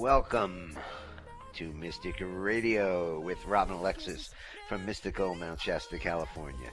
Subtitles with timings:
[0.00, 0.72] Welcome
[1.60, 4.30] to Mystic Radio with Robin Alexis
[4.66, 6.70] from mystical Mount Shasta, California.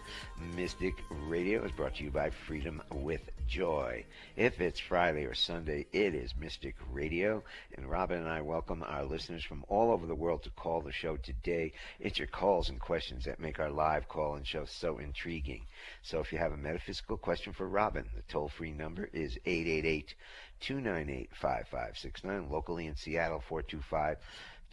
[0.55, 0.93] Mystic
[1.27, 3.19] Radio is brought to you by Freedom with
[3.49, 4.05] Joy.
[4.37, 7.43] If it's Friday or Sunday, it is Mystic Radio.
[7.75, 10.93] And Robin and I welcome our listeners from all over the world to call the
[10.93, 11.73] show today.
[11.99, 15.65] It's your calls and questions that make our live call and show so intriguing.
[16.01, 20.15] So if you have a metaphysical question for Robin, the toll free number is 888
[20.61, 22.49] 298 5569.
[22.49, 24.17] Locally in Seattle, 425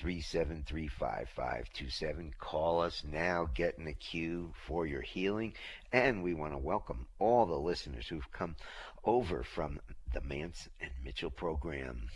[0.02, 2.32] 3735527.
[2.38, 5.54] Call us now, get in the queue for your healing.
[5.92, 8.56] And we want to welcome all the listeners who've come
[9.04, 9.80] over from
[10.12, 12.08] the Mance and Mitchell program,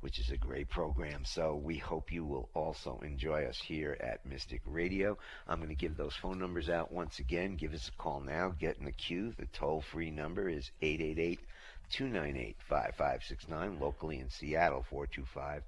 [0.00, 1.24] which is a great program.
[1.24, 5.18] So we hope you will also enjoy us here at Mystic Radio.
[5.46, 7.56] I'm going to give those phone numbers out once again.
[7.56, 9.34] Give us a call now, get in the queue.
[9.38, 11.40] The toll free number is 888
[11.90, 15.62] 298 5569, locally in Seattle, 425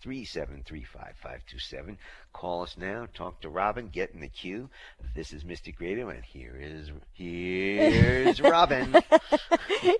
[0.00, 1.98] 373 5527.
[2.32, 3.06] Call us now.
[3.14, 3.88] Talk to Robin.
[3.88, 4.68] Get in the queue.
[5.14, 8.94] This is Mystic Radio, and here is here's Robin.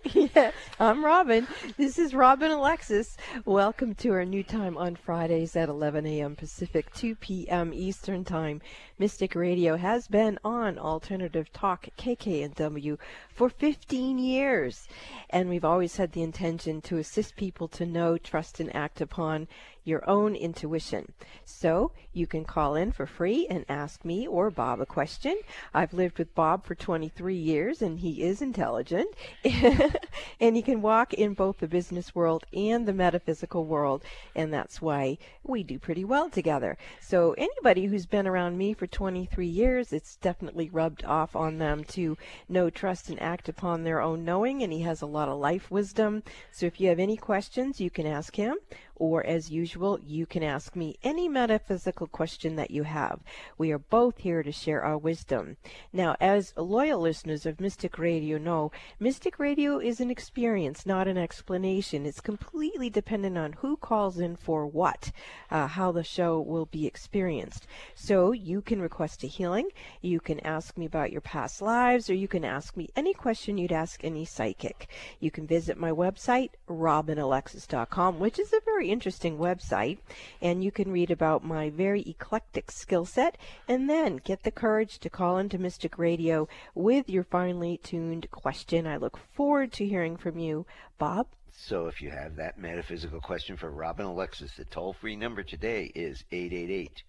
[0.04, 1.48] yeah, I'm Robin.
[1.76, 3.16] This is Robin Alexis.
[3.44, 6.36] Welcome to our new time on Fridays at 11 a.m.
[6.36, 7.72] Pacific, 2 p.m.
[7.74, 8.60] Eastern Time.
[9.00, 12.98] Mystic Radio has been on Alternative Talk KKNW
[13.34, 14.86] for 15 years,
[15.30, 19.48] and we've always had the intention to assist people to know, trust, and act upon
[19.89, 21.12] your own intuition.
[21.44, 25.39] So you can call in for free and ask me or Bob a question.
[25.72, 29.09] I've lived with Bob for 23 years and he is intelligent.
[30.41, 34.05] and he can walk in both the business world and the metaphysical world.
[34.34, 36.77] And that's why we do pretty well together.
[37.00, 41.84] So anybody who's been around me for 23 years, it's definitely rubbed off on them
[41.84, 42.16] to
[42.48, 44.62] know, trust, and act upon their own knowing.
[44.62, 46.22] And he has a lot of life wisdom.
[46.50, 48.56] So if you have any questions, you can ask him
[48.98, 53.20] or as usual, you can ask me any metaphysical question that you have.
[53.56, 55.56] We are both here to share our wisdom.
[55.92, 61.19] Now, as loyal listeners of Mystic Radio know, Mystic Radio is an experience, not an
[61.19, 62.06] explanation.
[62.06, 65.12] It's completely dependent on who calls in for what,
[65.50, 67.66] uh, how the show will be experienced.
[67.94, 69.69] So you can request a healing,
[70.00, 73.59] you can ask me about your past lives, or you can ask me any question
[73.59, 74.88] you'd ask any psychic.
[75.20, 79.99] You can visit my website, robinalexis.com, which is a very interesting website,
[80.41, 84.99] and you can read about my very eclectic skill set, and then get the courage
[84.99, 88.87] to call into Mystic Radio with your finely tuned question.
[88.87, 90.66] I look forward to hearing from you,
[90.98, 91.27] Bob.
[91.53, 95.91] So if you have that metaphysical question for Robin Alexis, the toll free number today
[95.94, 97.03] is 888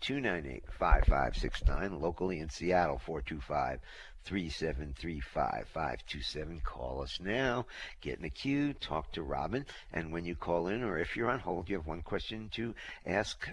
[0.00, 3.80] 298 5569, locally in Seattle, 425
[4.26, 6.62] 3735527.
[6.62, 7.66] Call us now.
[8.00, 8.72] Get in the queue.
[8.74, 9.66] Talk to Robin.
[9.92, 12.74] And when you call in, or if you're on hold, you have one question to
[13.06, 13.48] ask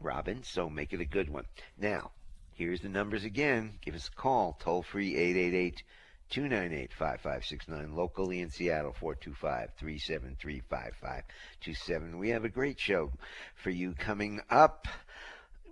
[0.00, 0.42] Robin.
[0.42, 1.44] So make it a good one.
[1.78, 2.10] Now,
[2.54, 3.78] here's the numbers again.
[3.80, 4.58] Give us a call.
[4.60, 5.82] Toll free 888
[6.30, 7.96] 298 5569.
[7.96, 12.18] Locally in Seattle, 425 373 5527.
[12.18, 13.12] We have a great show
[13.54, 14.86] for you coming up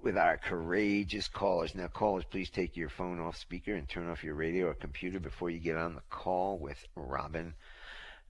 [0.06, 1.74] with our courageous callers.
[1.74, 5.18] Now, callers, please take your phone off speaker and turn off your radio or computer
[5.18, 7.54] before you get on the call with Robin.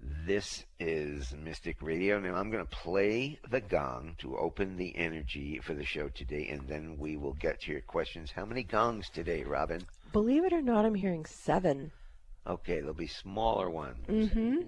[0.01, 2.19] This is Mystic Radio.
[2.19, 6.49] Now, I'm going to play the gong to open the energy for the show today,
[6.51, 8.31] and then we will get to your questions.
[8.31, 9.85] How many gongs today, Robin?
[10.15, 11.93] Believe it or not, I'm hearing seven.
[12.47, 13.99] Okay, there'll be smaller ones.
[14.09, 14.61] Mm-hmm.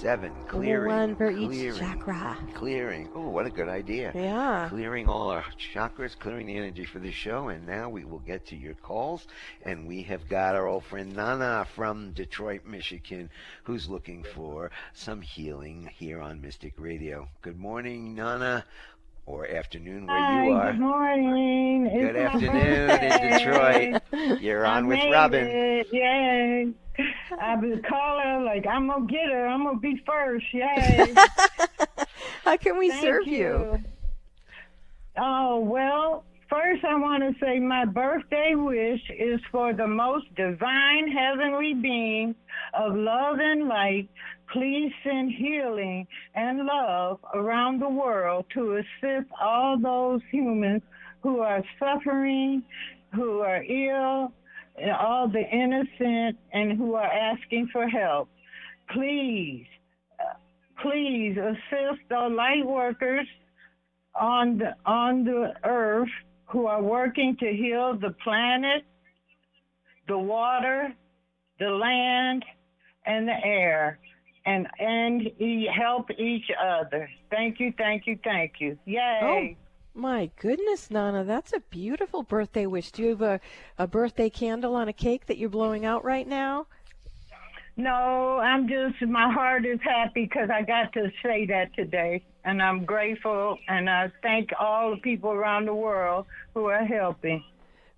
[0.00, 0.32] Seven.
[0.48, 0.88] Clearing.
[0.90, 2.38] One for clearing, each chakra.
[2.54, 3.10] Clearing.
[3.14, 4.10] Oh, what a good idea.
[4.14, 4.66] Yeah.
[4.70, 5.44] Clearing all our
[5.74, 9.26] chakras, clearing the energy for the show, and now we will get to your calls.
[9.62, 13.28] And we have got our old friend Nana from Detroit, Michigan,
[13.64, 17.28] who's looking for some healing here on Mystic Radio.
[17.42, 18.64] Good morning, Nana.
[19.26, 20.72] Or afternoon where Hi, you are.
[20.72, 21.84] Good morning.
[21.84, 23.38] Good It's afternoon in.
[23.38, 24.40] Detroit.
[24.40, 25.46] You're I on with Robin.
[25.46, 25.88] It.
[25.92, 26.72] Yay.
[27.38, 29.46] I've been calling like I'm gonna get her.
[29.46, 30.46] I'm gonna be first.
[30.52, 31.14] Yay.
[32.44, 33.78] How can we Thank serve you?
[35.18, 36.24] Oh well.
[36.48, 42.34] First, I want to say my birthday wish is for the most divine heavenly being
[42.74, 44.08] of love and light.
[44.52, 50.82] Please send healing and love around the world to assist all those humans
[51.22, 52.64] who are suffering,
[53.14, 54.32] who are ill,
[54.98, 58.28] all the innocent, and who are asking for help.
[58.92, 59.66] Please,
[60.82, 63.26] please assist the light workers
[64.18, 66.08] on the on the earth
[66.46, 68.84] who are working to heal the planet,
[70.08, 70.92] the water,
[71.58, 72.44] the land,
[73.06, 73.98] and the air
[74.46, 75.30] and and
[75.76, 77.08] help each other.
[77.30, 78.78] Thank you, thank you, thank you.
[78.86, 79.56] Yay.
[79.56, 79.69] Oh.
[79.94, 82.92] My goodness, Nana, that's a beautiful birthday wish.
[82.92, 83.40] Do you have a,
[83.76, 86.66] a birthday candle on a cake that you're blowing out right now?
[87.76, 92.22] No, I'm just, my heart is happy because I got to say that today.
[92.44, 97.42] And I'm grateful and I thank all the people around the world who are helping.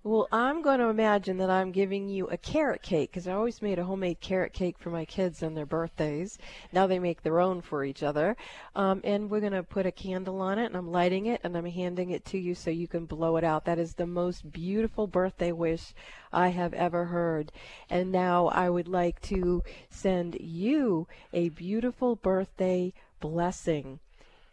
[0.05, 3.61] Well, I'm going to imagine that I'm giving you a carrot cake because I always
[3.61, 6.37] made a homemade carrot cake for my kids on their birthdays.
[6.73, 8.35] Now they make their own for each other.
[8.75, 11.55] Um, and we're going to put a candle on it and I'm lighting it and
[11.55, 13.63] I'm handing it to you so you can blow it out.
[13.63, 15.93] That is the most beautiful birthday wish
[16.33, 17.53] I have ever heard.
[17.89, 22.91] And now I would like to send you a beautiful birthday
[23.21, 24.01] blessing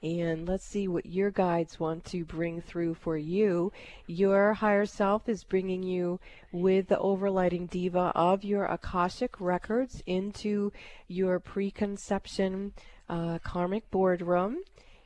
[0.03, 3.71] and let's see what your guides want to bring through for you.
[4.07, 6.21] Your higher self is bringing you
[6.53, 10.73] with the overlighting diva of your Akashic records into
[11.07, 12.73] your preconception
[13.11, 14.59] uh, karmic boardroom.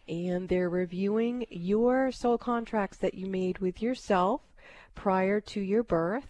[0.07, 4.43] And they're reviewing your soul contracts that you made with yourself
[4.95, 6.29] prior to your birth.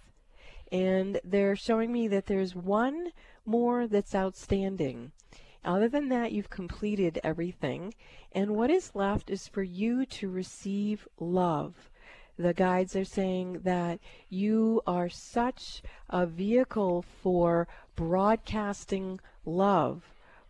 [0.73, 3.11] And they're showing me that there's one
[3.45, 5.13] more that's outstanding.
[5.65, 7.95] Other than that, you've completed everything.
[8.33, 11.91] And what is left is for you to receive love.
[12.37, 20.03] The guides are saying that you are such a vehicle for broadcasting love,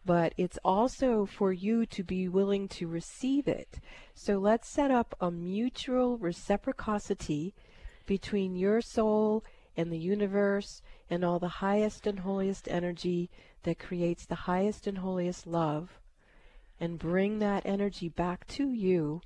[0.06, 3.80] but it's also for you to be willing to receive it.
[4.14, 7.54] So let's set up a mutual reciprocity
[8.06, 9.44] between your soul
[9.76, 13.30] and the universe and all the highest and holiest energy
[13.62, 15.98] that creates the highest and holiest love
[16.80, 19.20] and bring that energy back to you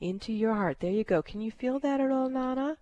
[0.00, 0.78] into your heart.
[0.80, 1.22] There you go.
[1.22, 2.76] Can you feel that at all, Nana?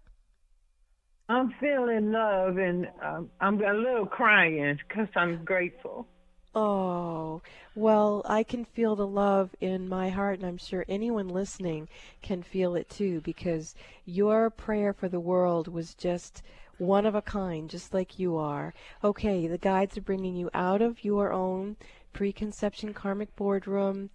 [1.29, 6.07] I'm feeling love and um, I'm a little crying because I'm grateful.
[6.55, 7.43] Oh,
[7.75, 11.89] well, I can feel the love in my heart, and I'm sure anyone listening
[12.23, 13.75] can feel it too, because
[14.07, 16.43] your prayer for the world was just
[16.79, 18.73] one of a kind, just like you are.
[19.03, 21.77] Okay, the guides are bringing you out of your own
[22.13, 24.11] preconception karmic boardroom.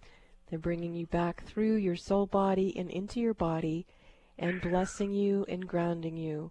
[0.48, 3.86] They're bringing you back through your soul body and into your body
[4.38, 6.50] and blessing you and grounding you.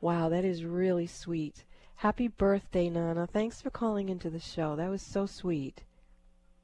[0.00, 1.64] Wow, that is really sweet.
[1.96, 3.26] Happy birthday, Nana.
[3.26, 4.76] Thanks for calling into the show.
[4.76, 5.82] That was so sweet.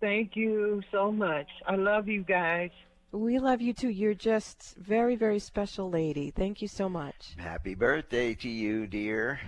[0.00, 1.48] Thank you so much.
[1.66, 2.70] I love you guys.
[3.14, 3.90] We love you too.
[3.90, 6.32] You're just very, very special lady.
[6.32, 7.36] Thank you so much.
[7.38, 9.38] Happy birthday to you, dear.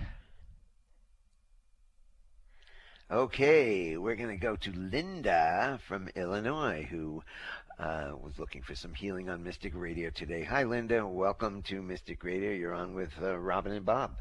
[3.11, 7.21] Okay, we're going to go to Linda from Illinois, who
[7.77, 10.45] uh, was looking for some healing on Mystic Radio today.
[10.45, 11.05] Hi, Linda.
[11.05, 12.51] Welcome to Mystic Radio.
[12.51, 14.15] You're on with uh, Robin and Bob.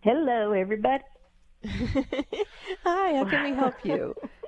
[0.00, 1.04] Hello, everybody.
[1.64, 4.12] Hi, how can we help you?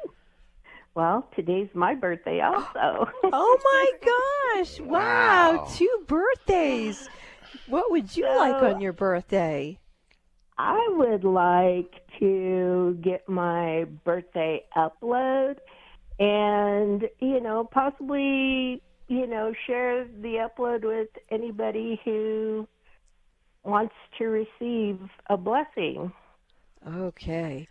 [0.98, 3.08] Well, today's my birthday also.
[3.24, 4.80] oh my gosh.
[4.84, 5.58] Wow.
[5.58, 5.68] wow.
[5.76, 7.08] Two birthdays.
[7.68, 9.78] What would you so, like on your birthday?
[10.58, 15.58] I would like to get my birthday upload
[16.18, 22.66] and, you know, possibly, you know, share the upload with anybody who
[23.62, 24.98] wants to receive
[25.30, 26.10] a blessing.
[26.84, 27.68] Okay.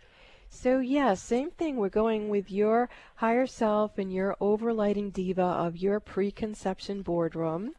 [0.50, 1.76] So, yeah, same thing.
[1.76, 7.74] We're going with your higher self and your overlighting diva of your preconception boardroom.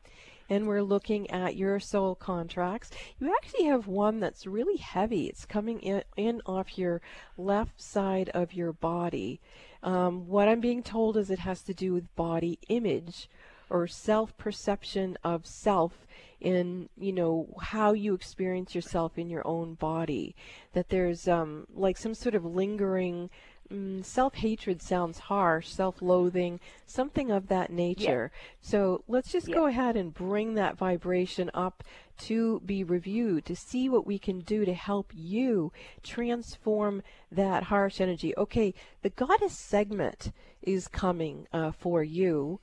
[0.52, 2.90] And we're looking at your soul contracts.
[3.20, 5.28] You actually have one that's really heavy.
[5.28, 7.02] It's coming in, in off your
[7.38, 9.42] left side of your body.
[9.84, 13.30] Um, what I'm being told is it has to do with body image
[13.70, 16.06] or self perception of self
[16.42, 20.36] in you know how you experience yourself in your own body
[20.74, 23.30] that there's um, like some sort of lingering
[23.72, 28.58] mm, self-hatred sounds harsh self-loathing something of that nature yeah.
[28.62, 29.56] so let's just yeah.
[29.56, 31.84] go ahead and bring that vibration up
[32.18, 35.72] to be reviewed to see what we can do to help you
[36.04, 42.60] transform that harsh energy okay the goddess Sekhmet is coming uh, for you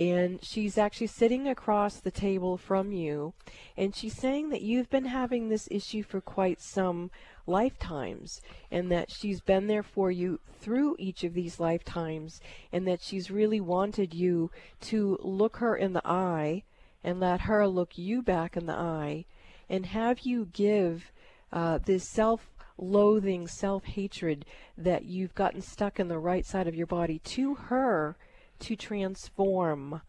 [0.00, 3.34] and she's actually sitting across the table from you
[3.76, 7.10] and she's saying that you've been having this issue for quite some
[7.46, 8.40] lifetimes
[8.70, 12.40] and that she's been there for you through each of these lifetimes
[12.72, 16.62] and that she's really wanted you to look her in the eye
[17.04, 19.24] and let her look you back in the eye
[19.68, 21.12] and have you give
[21.52, 22.46] uh, this self
[22.78, 24.46] loathing self hatred
[24.78, 28.16] that you've gotten stuck in the right side of your body to her
[28.60, 30.02] to transform.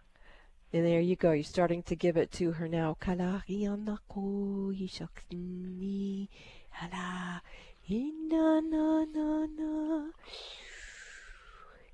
[0.74, 1.32] And there you go.
[1.32, 2.96] You're starting to give it to her now.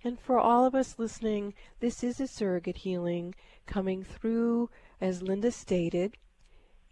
[0.04, 3.34] And for all of us listening, this is a surrogate healing
[3.66, 4.70] coming through,
[5.02, 6.18] as Linda stated,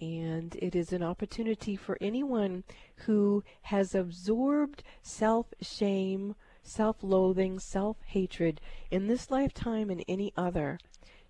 [0.01, 2.63] and it is an opportunity for anyone
[3.05, 6.35] who has absorbed self shame,
[6.67, 8.59] self loathing, self hatred
[8.91, 10.79] in this lifetime and any other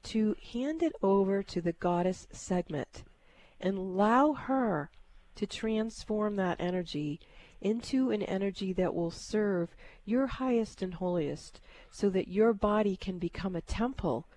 [0.04, 3.04] to hand it over to the goddess Sekhmet
[3.60, 4.92] and allow her
[5.36, 7.20] to transform that energy
[7.62, 9.76] into an energy that will serve
[10.06, 14.28] your highest and holiest so that your body can become a temple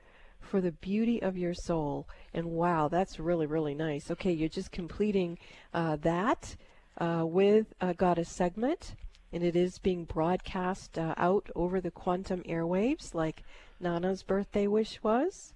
[0.40, 2.08] for the beauty of your soul.
[2.32, 4.10] And wow, that's really, really nice.
[4.10, 5.38] Okay, you're just completing
[5.74, 6.56] uh, that
[6.98, 8.94] uh, with uh, Goddess Sekhmet,
[9.32, 13.42] and it is being broadcast uh, out over the quantum airwaves like
[13.80, 15.52] Nana's birthday wish was.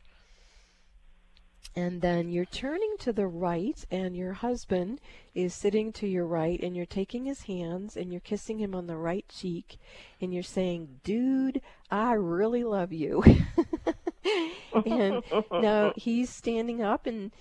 [1.74, 5.00] And then you're turning to the right and your husband
[5.34, 8.86] is sitting to your right and you're taking his hands and you're kissing him on
[8.86, 9.78] the right cheek
[10.20, 13.24] and you're saying dude i really love you
[14.86, 17.32] and now he's standing up and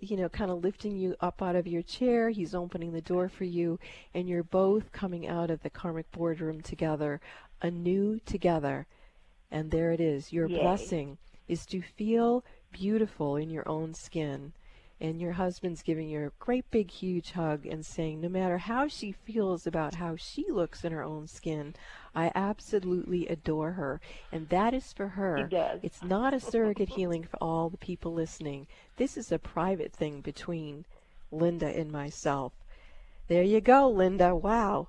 [0.00, 3.28] you know kind of lifting you up out of your chair he's opening the door
[3.28, 3.78] for you
[4.14, 7.20] and you're both coming out of the karmic boardroom together
[7.62, 8.86] anew together
[9.50, 10.60] and there it is your Yay.
[10.60, 14.52] blessing is to feel beautiful in your own skin.
[15.00, 18.88] And your husband's giving you a great big huge hug and saying, no matter how
[18.88, 21.74] she feels about how she looks in her own skin,
[22.14, 24.00] I absolutely adore her.
[24.32, 25.36] And that is for her.
[25.36, 25.80] He does.
[25.82, 28.66] It's not a surrogate healing for all the people listening.
[28.96, 30.84] This is a private thing between
[31.32, 32.52] Linda and myself.
[33.28, 34.34] There you go, Linda.
[34.34, 34.88] Wow.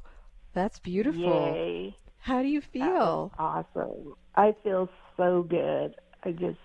[0.53, 1.21] That's beautiful.
[1.21, 1.95] Yay.
[2.19, 3.31] How do you feel?
[3.37, 4.15] awesome.
[4.35, 5.95] I feel so good.
[6.23, 6.57] I just,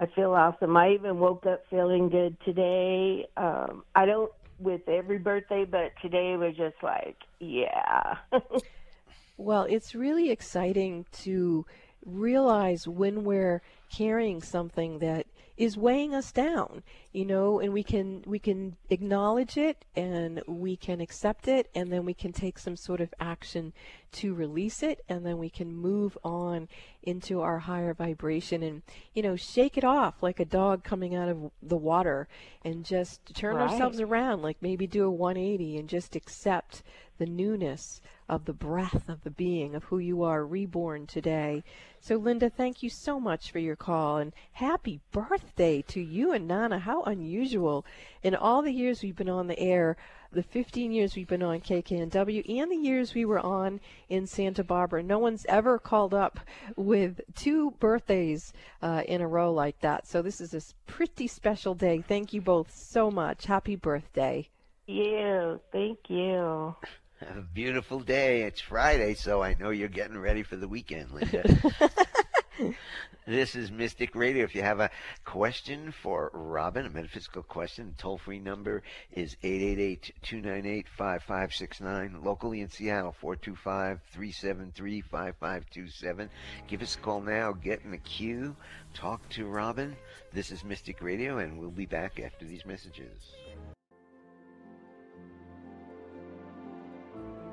[0.00, 0.76] I feel awesome.
[0.76, 3.26] I even woke up feeling good today.
[3.36, 8.16] Um, I don't with every birthday, but today was just like, yeah.
[9.36, 11.66] Well, it's really exciting to
[12.04, 15.26] realize when we're carrying something that
[15.56, 20.76] is weighing us down, you know, and we can we can acknowledge it and we
[20.76, 23.72] can accept it and then we can take some sort of action
[24.12, 26.68] to release it and then we can move on
[27.04, 28.82] into our higher vibration and
[29.14, 32.26] you know, shake it off like a dog coming out of the water
[32.64, 33.70] and just turn Right.
[33.70, 36.82] ourselves around like maybe do a 180 and just accept
[37.18, 41.62] the newness of the breath of the being of who you are reborn today.
[42.00, 46.48] So, Linda, thank you so much for your call and happy birthday to you and
[46.48, 46.78] Nana.
[46.78, 47.84] How unusual.
[48.22, 49.96] In all the years we've been on the air,
[50.32, 54.64] the 15 years we've been on KKNW and the years we were on in Santa
[54.64, 56.40] Barbara, no one's ever called up
[56.76, 58.52] with two birthdays
[58.82, 60.06] uh, in a row like that.
[60.06, 62.02] So, this is a pretty special day.
[62.06, 63.46] Thank you both so much.
[63.46, 64.48] Happy birthday.
[64.86, 65.60] you.
[65.72, 66.74] Thank you.
[67.20, 68.42] Have a beautiful day.
[68.42, 71.44] It's Friday, so I know you're getting ready for the weekend, Linda.
[73.26, 74.42] this is Mystic Radio.
[74.42, 74.90] If you have a
[75.24, 82.24] question for Robin, a metaphysical question, the toll free number is 888 298 5569.
[82.24, 86.30] Locally in Seattle, 425 373 5527.
[86.66, 87.52] Give us a call now.
[87.52, 88.56] Get in the queue.
[88.92, 89.96] Talk to Robin.
[90.32, 93.34] This is Mystic Radio, and we'll be back after these messages.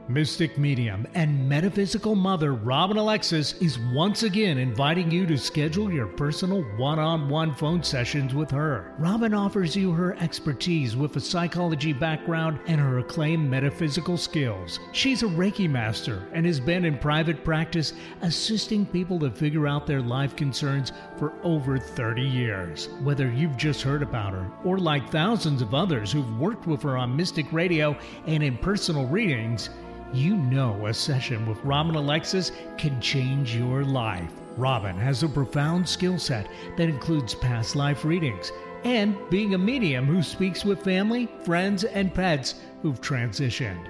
[0.07, 6.07] Mystic medium and metaphysical mother Robin Alexis is once again inviting you to schedule your
[6.07, 8.93] personal one on one phone sessions with her.
[8.97, 14.79] Robin offers you her expertise with a psychology background and her acclaimed metaphysical skills.
[14.91, 19.87] She's a Reiki master and has been in private practice assisting people to figure out
[19.87, 22.89] their life concerns for over 30 years.
[23.01, 26.97] Whether you've just heard about her or like thousands of others who've worked with her
[26.97, 29.69] on Mystic Radio and in personal readings,
[30.13, 34.31] you know a session with Robin Alexis can change your life.
[34.57, 38.51] Robin has a profound skill set that includes past life readings
[38.83, 43.87] and being a medium who speaks with family, friends, and pets who've transitioned.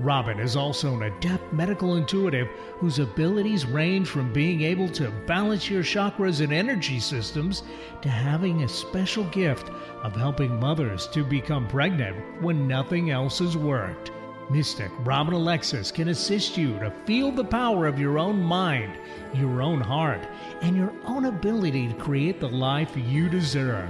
[0.00, 5.70] Robin is also an adept medical intuitive whose abilities range from being able to balance
[5.70, 7.62] your chakras and energy systems
[8.02, 9.70] to having a special gift
[10.02, 14.10] of helping mothers to become pregnant when nothing else has worked.
[14.50, 18.98] Mystic Robin Alexis can assist you to feel the power of your own mind,
[19.32, 20.28] your own heart,
[20.60, 23.88] and your own ability to create the life you deserve.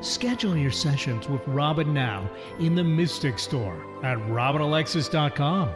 [0.00, 2.30] Schedule your sessions with Robin now
[2.60, 5.70] in the Mystic Store at robinalexis.com.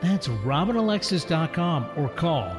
[0.00, 2.54] That's robinalexis.com or call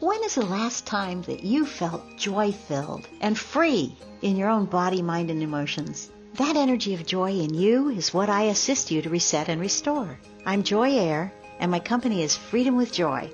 [0.00, 4.66] When is the last time that you felt joy filled and free in your own
[4.66, 6.10] body, mind, and emotions?
[6.34, 10.18] That energy of joy in you is what I assist you to reset and restore.
[10.44, 13.30] I'm Joy Air, and my company is Freedom with Joy.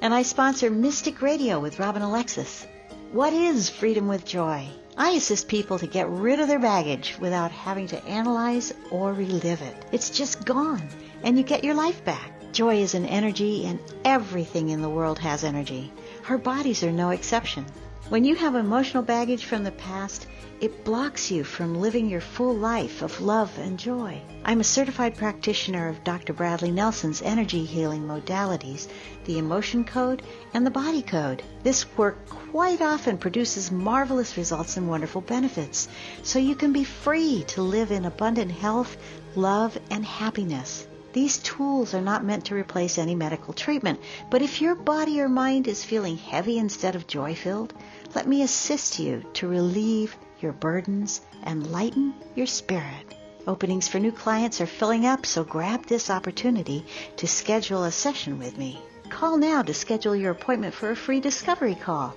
[0.00, 2.66] And I sponsor Mystic Radio with Robin Alexis.
[3.10, 4.68] What is Freedom with Joy?
[4.96, 9.60] I assist people to get rid of their baggage without having to analyze or relive
[9.60, 9.76] it.
[9.90, 10.88] It's just gone,
[11.24, 12.52] and you get your life back.
[12.52, 15.92] Joy is an energy, and everything in the world has energy.
[16.26, 17.66] Our bodies are no exception.
[18.08, 20.26] When you have emotional baggage from the past,
[20.58, 24.22] it blocks you from living your full life of love and joy.
[24.42, 26.32] I'm a certified practitioner of Dr.
[26.32, 28.88] Bradley Nelson's energy healing modalities,
[29.26, 30.22] the emotion code,
[30.54, 31.42] and the body code.
[31.62, 35.88] This work quite often produces marvelous results and wonderful benefits,
[36.22, 38.96] so you can be free to live in abundant health,
[39.36, 40.86] love, and happiness.
[41.14, 45.28] These tools are not meant to replace any medical treatment, but if your body or
[45.28, 47.72] mind is feeling heavy instead of joy filled,
[48.16, 53.14] let me assist you to relieve your burdens and lighten your spirit.
[53.46, 56.84] Openings for new clients are filling up, so grab this opportunity
[57.18, 58.82] to schedule a session with me.
[59.08, 62.16] Call now to schedule your appointment for a free discovery call.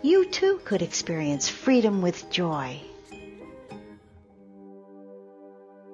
[0.01, 2.79] You too could experience freedom with joy.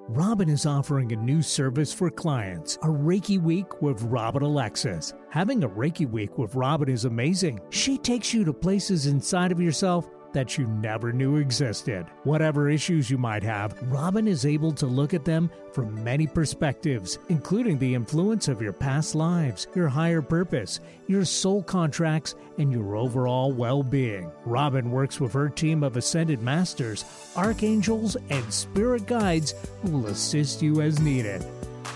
[0.08, 5.14] Robin is offering a new service for clients, a Reiki Week with Robin Alexis.
[5.30, 7.58] Having a Reiki Week with Robin is amazing.
[7.70, 12.06] She takes you to places inside of yourself that you never knew existed.
[12.24, 17.18] Whatever issues you might have, Robin is able to look at them from many perspectives,
[17.28, 22.96] including the influence of your past lives, your higher purpose, your soul contracts, and your
[22.96, 24.30] overall well being.
[24.44, 27.04] Robin works with her team of ascended masters,
[27.36, 31.44] archangels, and spirit guides who will assist you as needed.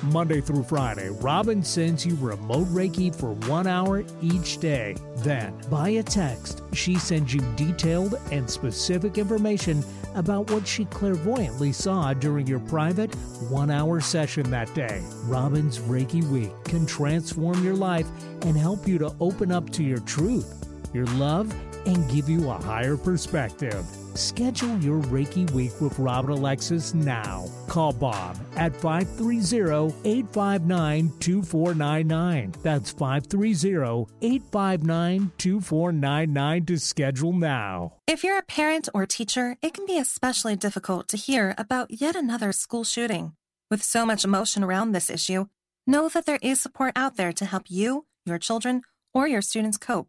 [0.04, 4.94] Monday through Friday, Robin sends you remote Reiki for one hour each day.
[5.18, 9.82] Then, by a text, she sends you detailed and specific information
[10.14, 13.14] about what she clairvoyantly saw during your private
[13.50, 15.02] one hour session that day.
[15.24, 18.06] Robin's Reiki Week can transform your life
[18.42, 21.52] and help you to open up to your truth, your love,
[21.86, 23.84] and give you a higher perspective.
[24.18, 27.46] Schedule your Reiki Week with Robin Alexis now.
[27.68, 32.54] Call Bob at 530 859 2499.
[32.60, 37.92] That's 530 859 2499 to schedule now.
[38.08, 42.16] If you're a parent or teacher, it can be especially difficult to hear about yet
[42.16, 43.34] another school shooting.
[43.70, 45.46] With so much emotion around this issue,
[45.86, 48.82] know that there is support out there to help you, your children,
[49.14, 50.08] or your students cope.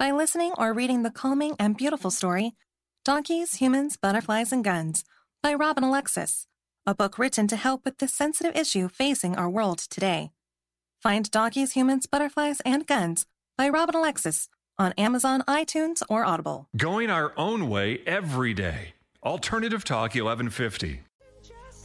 [0.00, 2.52] By listening or reading the calming and beautiful story,
[3.06, 5.04] Donkeys, Humans, Butterflies, and Guns
[5.40, 6.48] by Robin Alexis,
[6.84, 10.32] a book written to help with this sensitive issue facing our world today.
[11.04, 13.24] Find Donkeys, Humans, Butterflies, and Guns
[13.56, 16.68] by Robin Alexis on Amazon, iTunes, or Audible.
[16.76, 18.94] Going our own way every day.
[19.22, 21.05] Alternative Talk 1150.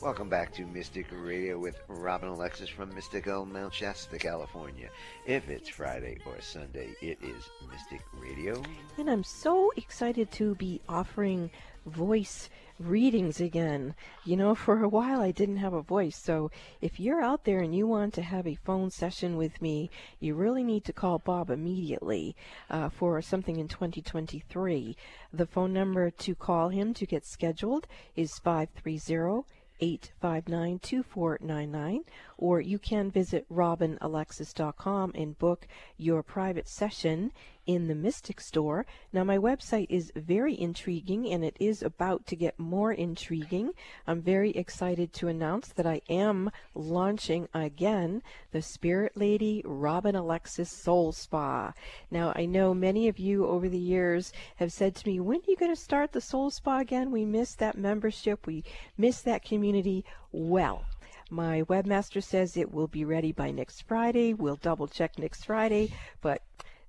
[0.01, 4.89] Welcome back to Mystic Radio with Robin Alexis from Mystical Mount Shasta, California.
[5.27, 8.63] If it's Friday or Sunday, it is Mystic Radio.
[8.97, 11.51] And I'm so excited to be offering
[11.85, 13.93] voice readings again.
[14.25, 16.49] You know, for a while I didn't have a voice, so
[16.81, 20.33] if you're out there and you want to have a phone session with me, you
[20.33, 22.35] really need to call Bob immediately
[22.71, 24.97] uh, for something in 2023.
[25.31, 27.85] The phone number to call him to get scheduled
[28.15, 29.43] is 530
[29.81, 32.03] 859 2499,
[32.41, 37.31] or you can visit robinalexis.com and book your private session
[37.67, 38.85] in the Mystic Store.
[39.13, 43.73] Now, my website is very intriguing and it is about to get more intriguing.
[44.07, 50.71] I'm very excited to announce that I am launching again the Spirit Lady Robin Alexis
[50.71, 51.73] Soul Spa.
[52.09, 55.47] Now, I know many of you over the years have said to me, When are
[55.47, 57.11] you going to start the Soul Spa again?
[57.11, 58.63] We miss that membership, we
[58.97, 60.03] miss that community.
[60.31, 60.85] Well,
[61.31, 64.33] my webmaster says it will be ready by next Friday.
[64.33, 66.43] We'll double check next Friday, but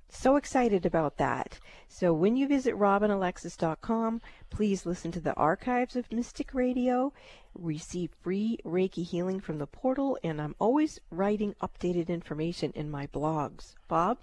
[0.09, 1.59] so excited about that.
[1.89, 7.13] So when you visit robinalexis.com, please listen to the archives of Mystic Radio,
[7.55, 13.07] receive free Reiki healing from the portal, and I'm always writing updated information in my
[13.07, 13.75] blogs.
[13.89, 14.19] Bob?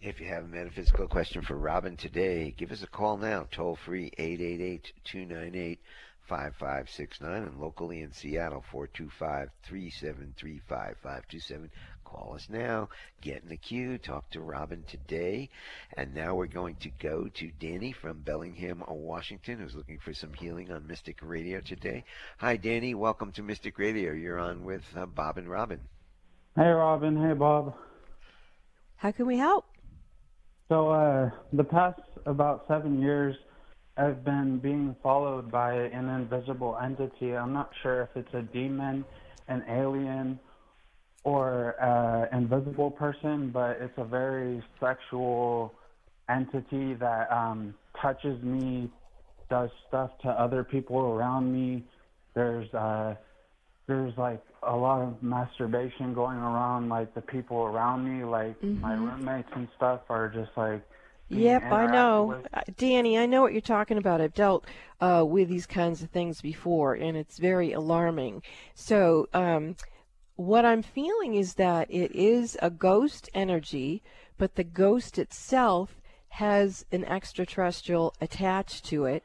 [0.00, 3.76] If you have a metaphysical question for Robin today, give us a call now, toll
[3.76, 5.80] free 888 298
[6.32, 11.70] 5569 and locally in Seattle 425 373 5527.
[12.06, 12.88] Call us now.
[13.20, 13.98] Get in the queue.
[13.98, 15.50] Talk to Robin today.
[15.94, 20.32] And now we're going to go to Danny from Bellingham, Washington, who's looking for some
[20.32, 22.02] healing on Mystic Radio today.
[22.38, 22.94] Hi, Danny.
[22.94, 24.12] Welcome to Mystic Radio.
[24.12, 25.80] You're on with uh, Bob and Robin.
[26.56, 27.14] Hey, Robin.
[27.14, 27.74] Hey, Bob.
[28.96, 29.66] How can we help?
[30.70, 33.36] So, uh, the past about seven years,
[33.96, 37.36] I've been being followed by an invisible entity.
[37.36, 39.04] I'm not sure if it's a demon,
[39.48, 40.38] an alien,
[41.24, 45.74] or uh, invisible person, but it's a very sexual
[46.28, 48.90] entity that um, touches me,
[49.50, 51.84] does stuff to other people around me.
[52.34, 53.14] There's uh,
[53.86, 56.88] there's like a lot of masturbation going around.
[56.88, 58.80] Like the people around me, like mm-hmm.
[58.80, 60.82] my roommates and stuff, are just like.
[61.32, 62.46] Yep, I know, with.
[62.52, 63.18] Uh, Danny.
[63.18, 64.20] I know what you're talking about.
[64.20, 64.66] I've dealt
[65.00, 68.42] uh, with these kinds of things before, and it's very alarming.
[68.74, 69.76] So, um,
[70.36, 74.02] what I'm feeling is that it is a ghost energy,
[74.38, 79.22] but the ghost itself has an extraterrestrial attached to it.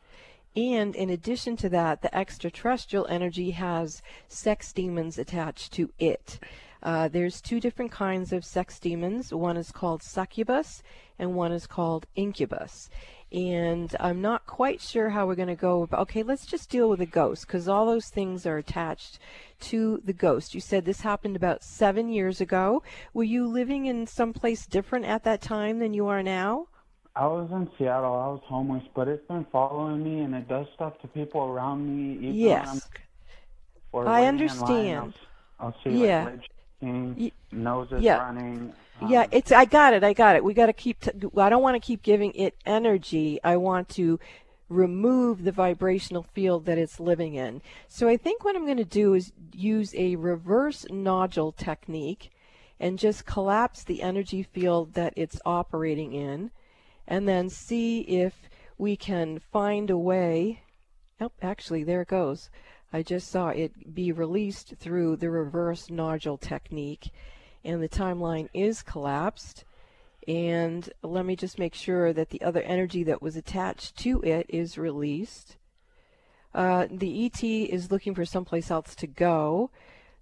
[0.56, 6.40] And in addition to that, the extraterrestrial energy has sex demons attached to it.
[6.84, 9.34] Uh, there's two different kinds of sex demons.
[9.34, 10.84] One is called succubus,
[11.18, 12.90] and one is called incubus
[13.32, 15.84] and I'm not quite sure how we're going to go.
[15.84, 19.20] About, okay, let's just deal with the ghost because all those things are attached
[19.62, 20.56] to the ghost.
[20.56, 22.84] You said this happened about seven years ago.
[23.14, 26.68] Were you living in some place different at that time than you are now?
[27.16, 28.14] I was in Seattle.
[28.14, 31.86] I was homeless, but it's been following me and it does stuff to people around
[31.86, 32.14] me.
[32.28, 32.90] Even yes,
[33.94, 35.16] I understand.
[35.60, 36.26] I'll, I'll, see yeah.
[36.26, 36.42] like
[36.82, 38.18] y- noses yeah.
[38.18, 38.74] running.
[39.02, 39.52] Um, yeah, it's.
[39.52, 40.04] I got it.
[40.04, 40.44] I got it.
[40.44, 41.00] We got to keep.
[41.02, 43.40] T- I don't want to keep giving it energy.
[43.44, 44.20] I want to
[44.70, 47.62] remove the vibrational field that it's living in.
[47.88, 52.32] So I think what I'm going to do is use a reverse nodule technique
[52.80, 56.52] and just collapse the energy field that it's operating in
[57.08, 60.62] and then see if we can find a way.
[61.20, 62.50] Oh, actually, there it goes.
[62.94, 67.12] I just saw it be released through the reverse nodule technique
[67.64, 69.66] and the timeline is collapsed.
[70.28, 74.46] And let me just make sure that the other energy that was attached to it
[74.50, 75.58] is released.
[76.54, 79.70] Uh, the ET is looking for someplace else to go.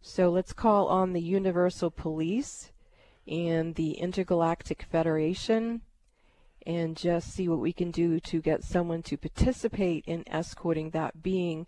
[0.01, 2.71] So let's call on the Universal Police
[3.27, 5.81] and the Intergalactic Federation
[6.65, 11.21] and just see what we can do to get someone to participate in escorting that
[11.21, 11.67] being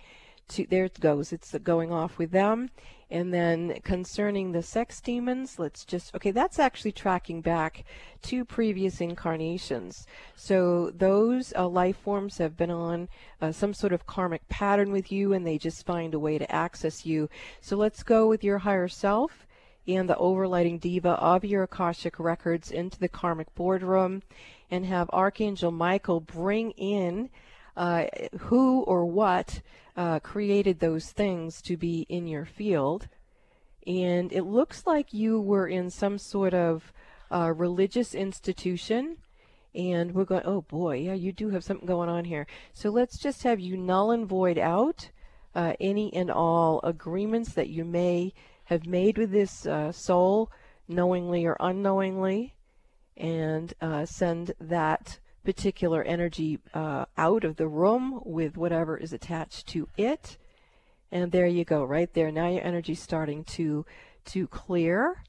[0.49, 1.33] to there it goes.
[1.33, 2.69] It's going off with them.
[3.09, 7.85] And then concerning the sex demons let's just okay that's actually tracking back
[8.23, 10.05] to previous incarnations.
[10.35, 13.07] So those uh, life forms have been on
[13.41, 16.51] uh, some sort of karmic pattern with you and they just find a way to
[16.51, 17.29] access you.
[17.61, 19.47] So let's go with your higher self
[19.87, 24.21] and the overlighting diva of your akashic records into the karmic boardroom
[24.69, 27.29] and have archangel michael bring in
[27.77, 28.05] uh,
[28.39, 29.61] who or what
[29.95, 33.07] uh, created those things to be in your field.
[33.85, 36.91] And it looks like you were in some sort of
[37.31, 39.17] uh, religious institution.
[39.75, 42.47] And we're going, oh boy, yeah, you do have something going on here.
[42.73, 45.11] So let's just have you null and void out
[45.53, 48.33] uh, any and all agreements that you may
[48.65, 50.51] have made with this uh, soul,
[50.87, 52.55] knowingly or unknowingly,
[53.15, 59.65] and uh, send that particular energy uh, out of the room with whatever is attached
[59.65, 60.37] to it.
[61.09, 62.33] And there you go, right there.
[62.33, 63.85] Now your energy's starting to
[64.25, 65.23] to clear.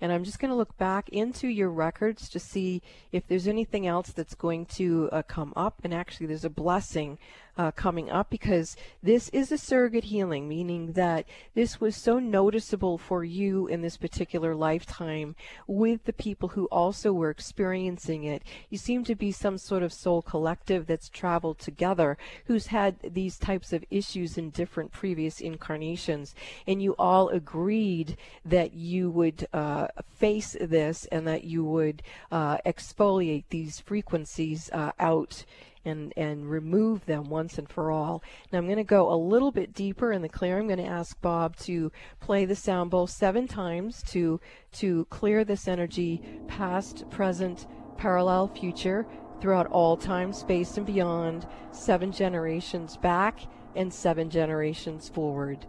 [0.00, 3.84] And I'm just going to look back into your records to see if there's anything
[3.84, 5.80] else that's going to uh, come up.
[5.82, 7.18] And actually, there's a blessing
[7.58, 12.96] uh, coming up because this is a surrogate healing, meaning that this was so noticeable
[12.96, 15.34] for you in this particular lifetime
[15.66, 18.42] with the people who also were experiencing it.
[18.70, 23.36] You seem to be some sort of soul collective that's traveled together who's had these
[23.36, 29.88] types of issues in different previous incarnations, and you all agreed that you would uh,
[30.14, 35.44] face this and that you would uh, exfoliate these frequencies uh, out
[35.88, 38.22] and, and remove them once and for all.
[38.52, 40.58] Now I'm going to go a little bit deeper in the clear.
[40.58, 44.40] I'm going to ask Bob to play the sound bowl seven times to,
[44.72, 49.06] to clear this energy past, present, parallel, future,
[49.40, 53.40] throughout all time, space, and beyond, seven generations back
[53.74, 55.66] and seven generations forward.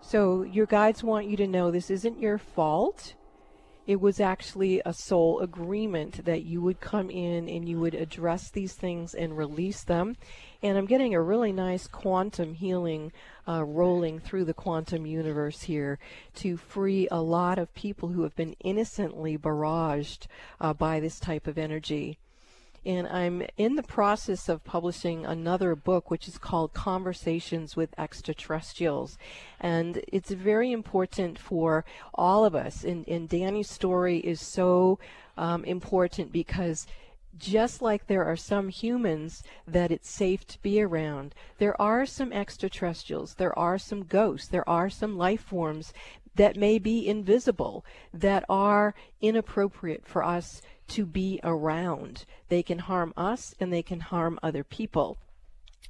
[0.00, 3.14] So your guides want you to know this isn't your fault.
[3.86, 8.50] It was actually a soul agreement that you would come in and you would address
[8.50, 10.16] these things and release them.
[10.62, 13.12] And I'm getting a really nice quantum healing
[13.46, 15.98] uh, rolling through the quantum universe here
[16.36, 20.26] to free a lot of people who have been innocently barraged
[20.60, 22.18] uh, by this type of energy
[22.86, 29.16] and I'm in the process of publishing another book, which is called Conversations with Extraterrestrials.
[29.60, 32.84] And it's very important for all of us.
[32.84, 34.98] And, and Danny's story is so
[35.36, 36.86] um, important because
[37.38, 42.32] just like there are some humans that it's safe to be around, there are some
[42.32, 45.92] extraterrestrials, there are some ghosts, there are some life forms
[46.36, 52.24] that may be invisible, that are inappropriate for us to be around.
[52.48, 55.18] They can harm us and they can harm other people.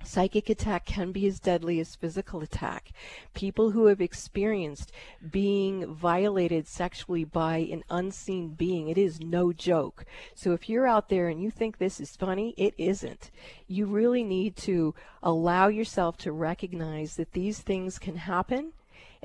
[0.02, 2.92] Psychic attack can be as deadly as physical attack.
[3.32, 4.92] People who have experienced
[5.30, 10.04] being violated sexually by an unseen being, it is no joke.
[10.34, 13.30] So if you're out there and you think this is funny, it isn't.
[13.66, 18.72] You really need to allow yourself to recognize that these things can happen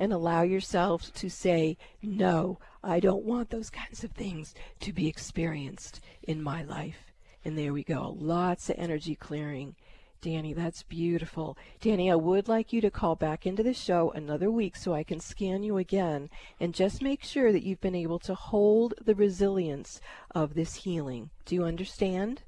[0.00, 5.06] and allow yourself to say, no, I don't want those kinds of things to be
[5.06, 7.12] experienced in my life.
[7.44, 8.16] And there we go.
[8.18, 9.76] Lots of energy clearing.
[10.22, 11.56] Danny, that's beautiful.
[11.80, 15.02] Danny, I would like you to call back into the show another week so I
[15.02, 19.14] can scan you again and just make sure that you've been able to hold the
[19.14, 20.00] resilience
[20.34, 21.28] of this healing.
[21.44, 22.42] Do you understand?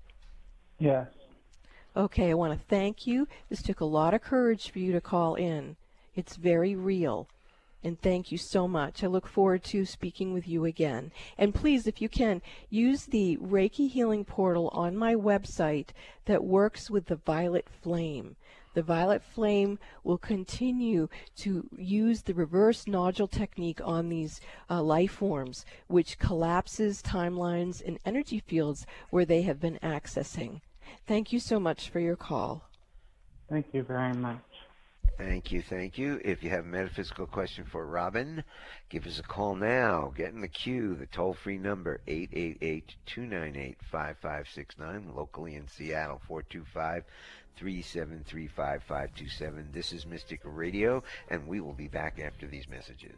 [0.79, 1.09] Yes.
[1.95, 3.29] Okay, I want to thank you.
[3.51, 5.77] This took a lot of courage for you to call in.
[6.15, 7.29] It's very real.
[7.85, 9.03] And thank you so much.
[9.03, 11.11] I look forward to speaking with you again.
[11.37, 12.41] And please, if you can,
[12.71, 15.89] use the Reiki Healing Portal on my website
[16.27, 18.37] that works with the violet flame.
[18.75, 24.41] The violet flame will continue to use the reverse nodule technique on these
[24.71, 30.61] uh, life forms, which collapses timelines and energy fields where they have been accessing.
[31.07, 32.63] Thank you so much for your call.
[33.51, 34.41] Thank you very much.
[35.25, 36.21] Thank you, thank you.
[36.25, 38.43] If you have a metaphysical question for Robin,
[38.89, 40.13] give us a call now.
[40.17, 40.97] Get in the queue.
[40.97, 47.05] The toll free number, 888 298 5569, locally in Seattle, 425
[47.57, 49.69] 373 5527.
[49.73, 53.15] This is Mystic Radio, and we will be back after these messages.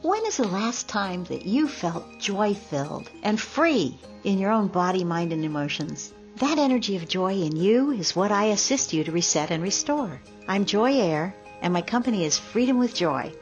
[0.04, 4.68] When is the last time that you felt joy filled and free in your own
[4.68, 6.14] body, mind, and emotions?
[6.36, 10.22] That energy of joy in you is what I assist you to reset and restore.
[10.48, 13.34] I'm Joy Air, and my company is Freedom with Joy.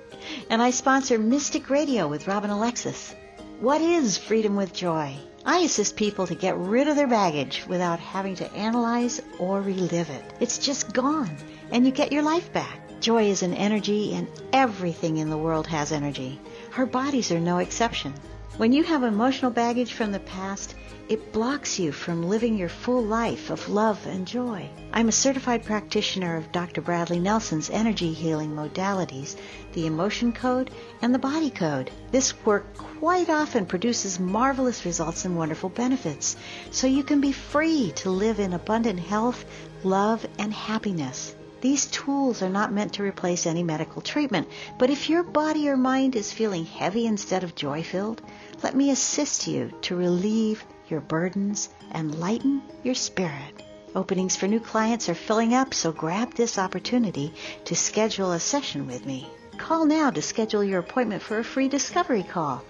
[0.50, 3.14] And I sponsor Mystic Radio with Robin Alexis.
[3.60, 5.18] What is Freedom with Joy?
[5.46, 10.10] I assist people to get rid of their baggage without having to analyze or relive
[10.10, 10.24] it.
[10.40, 11.36] It's just gone,
[11.74, 12.80] and you get your life back.
[13.00, 16.40] Joy is an energy, and everything in the world has energy.
[16.78, 18.14] Our bodies are no exception.
[18.58, 20.76] When you have emotional baggage from the past,
[21.10, 24.70] it blocks you from living your full life of love and joy.
[24.94, 26.80] I'm a certified practitioner of Dr.
[26.80, 29.36] Bradley Nelson's energy healing modalities,
[29.74, 30.70] the emotion code,
[31.02, 31.90] and the body code.
[32.12, 36.38] This work quite often produces marvelous results and wonderful benefits,
[36.70, 39.44] so you can be free to live in abundant health,
[39.84, 41.36] love, and happiness.
[41.64, 45.78] These tools are not meant to replace any medical treatment, but if your body or
[45.78, 48.22] mind is feeling heavy instead of joy filled,
[48.62, 53.64] let me assist you to relieve your burdens and lighten your spirit.
[53.96, 58.86] Openings for new clients are filling up, so grab this opportunity to schedule a session
[58.86, 59.30] with me.
[59.58, 62.62] Call now to schedule your appointment for a free discovery call.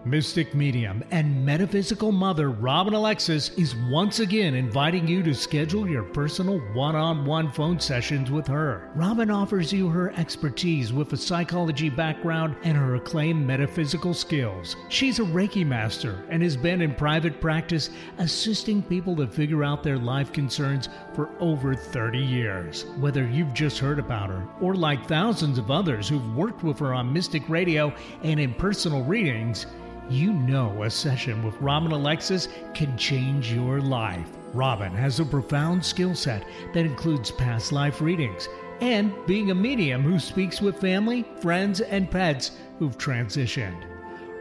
[0.06, 6.04] Mystic medium and metaphysical mother Robin Alexis is once again inviting you to schedule your
[6.04, 8.92] personal one on one phone sessions with her.
[8.96, 14.76] Robin offers you her expertise with a psychology background and her acclaimed metaphysical skills.
[14.90, 19.84] She's a Reiki master and has been in private practice assisting people to figure out
[19.84, 22.86] their life concerns for over 30 years.
[23.00, 26.94] Whether you've just heard about her or like thousands of others who've worked with her
[26.94, 29.66] on Mystic Radio and in personal readings,
[30.10, 34.30] you know a session with Robin Alexis can change your life.
[34.54, 38.48] Robin has a profound skill set that includes past life readings
[38.82, 43.84] and being a medium who speaks with family, friends, and pets who've transitioned.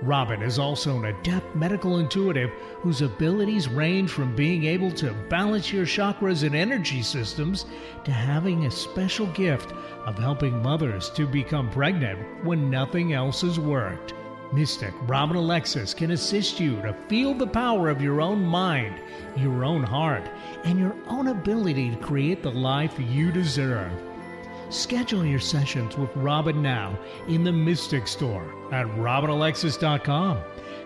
[0.03, 5.73] Robin is also an adept medical intuitive whose abilities range from being able to balance
[5.73, 7.67] your chakras and energy systems
[8.03, 9.73] to having a special gift
[10.05, 14.13] of helping mothers to become pregnant when nothing else has worked.
[14.53, 18.95] Mystic Robin Alexis can assist you to feel the power of your own mind,
[19.37, 20.29] your own heart,
[20.65, 23.91] and your own ability to create the life you deserve.
[24.69, 30.39] Schedule your sessions with Robin now in the Mystic Store at robinalexis.com.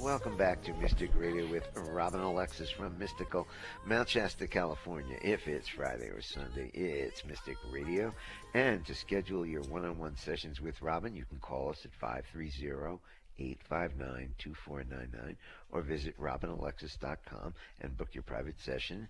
[0.00, 3.48] Welcome back to Mystic Radio with Robin Alexis from Mystical
[3.86, 5.16] Mount Shasta, California.
[5.22, 8.12] If it's Friday or Sunday, it's Mystic Radio.
[8.52, 11.94] And to schedule your one on one sessions with Robin, you can call us at
[11.94, 12.98] 530
[13.38, 15.36] 859 2499
[15.72, 19.08] or visit robinalexis.com and book your private session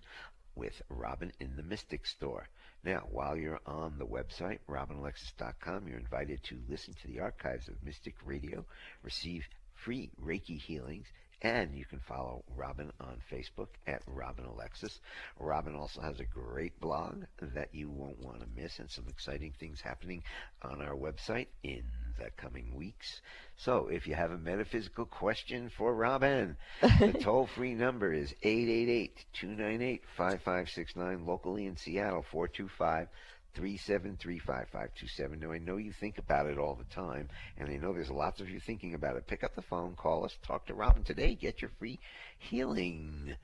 [0.55, 2.47] with Robin in the Mystic Store.
[2.83, 7.83] Now, while you're on the website, robinalexis.com, you're invited to listen to the archives of
[7.83, 8.65] Mystic Radio,
[9.03, 11.07] receive free Reiki healings,
[11.41, 14.99] and you can follow Robin on Facebook at Robin Alexis.
[15.39, 19.53] Robin also has a great blog that you won't want to miss, and some exciting
[19.59, 20.23] things happening
[20.61, 21.83] on our website in
[22.17, 23.21] the coming weeks.
[23.57, 29.25] So if you have a metaphysical question for Robin, the toll free number is 888
[29.33, 33.07] 298 5569, locally in Seattle, 425
[33.55, 35.39] 3735527.
[35.39, 38.41] Now, I know you think about it all the time, and I know there's lots
[38.41, 39.27] of you thinking about it.
[39.27, 41.99] Pick up the phone, call us, talk to Robin today, get your free
[42.37, 43.35] healing.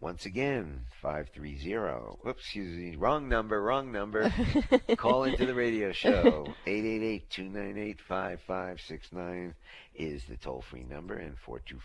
[0.00, 2.16] Once again, 530.
[2.26, 4.32] Oops, excuse me, wrong number, wrong number.
[4.96, 6.46] Call into the radio show.
[6.66, 9.52] 888-298-5569
[9.94, 11.36] is the toll-free number, and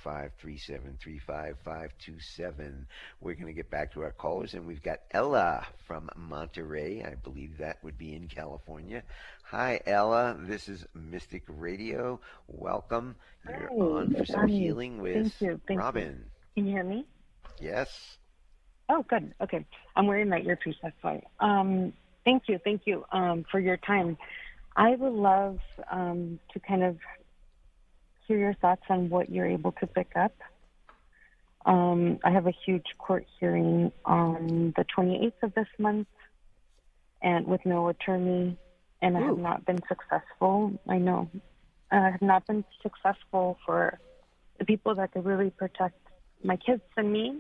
[0.06, 2.86] 425-373-5527.
[3.19, 7.04] We're going to get back to our callers, and we've got Ella from Monterey.
[7.04, 9.04] I believe that would be in California.
[9.43, 10.38] Hi, Ella.
[10.39, 12.21] This is Mystic Radio.
[12.47, 13.17] Welcome.
[13.45, 16.15] You're Hi, on for some healing with Thank you, thank you.
[16.56, 17.06] Can you hear me?
[17.60, 18.18] Yes.
[18.89, 19.34] Oh, good.
[19.41, 19.65] Okay.
[19.96, 20.76] I'm wearing my earpiece.
[20.82, 21.24] That's why.
[21.39, 22.60] Um, thank you.
[22.63, 24.18] Thank you um, for your time.
[24.76, 25.60] I would love
[25.91, 26.98] um, to kind of
[28.28, 30.34] hear your thoughts on what you're able to pick up.
[31.65, 36.08] Um, I have a huge court hearing on the 28th of this month,
[37.22, 38.58] and with no attorney,
[39.02, 40.73] and I have not been successful.
[40.88, 41.29] I know
[41.92, 44.00] I have not been successful for
[44.60, 45.98] the people that could really protect
[46.44, 47.40] my kids and me.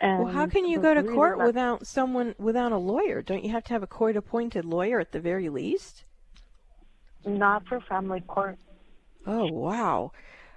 [0.00, 3.22] Well, how can you go to really court without someone without a lawyer?
[3.22, 6.04] Don't you have to have a court-appointed lawyer at the very least?
[7.24, 8.58] Not for family court.
[9.26, 10.12] Oh, wow.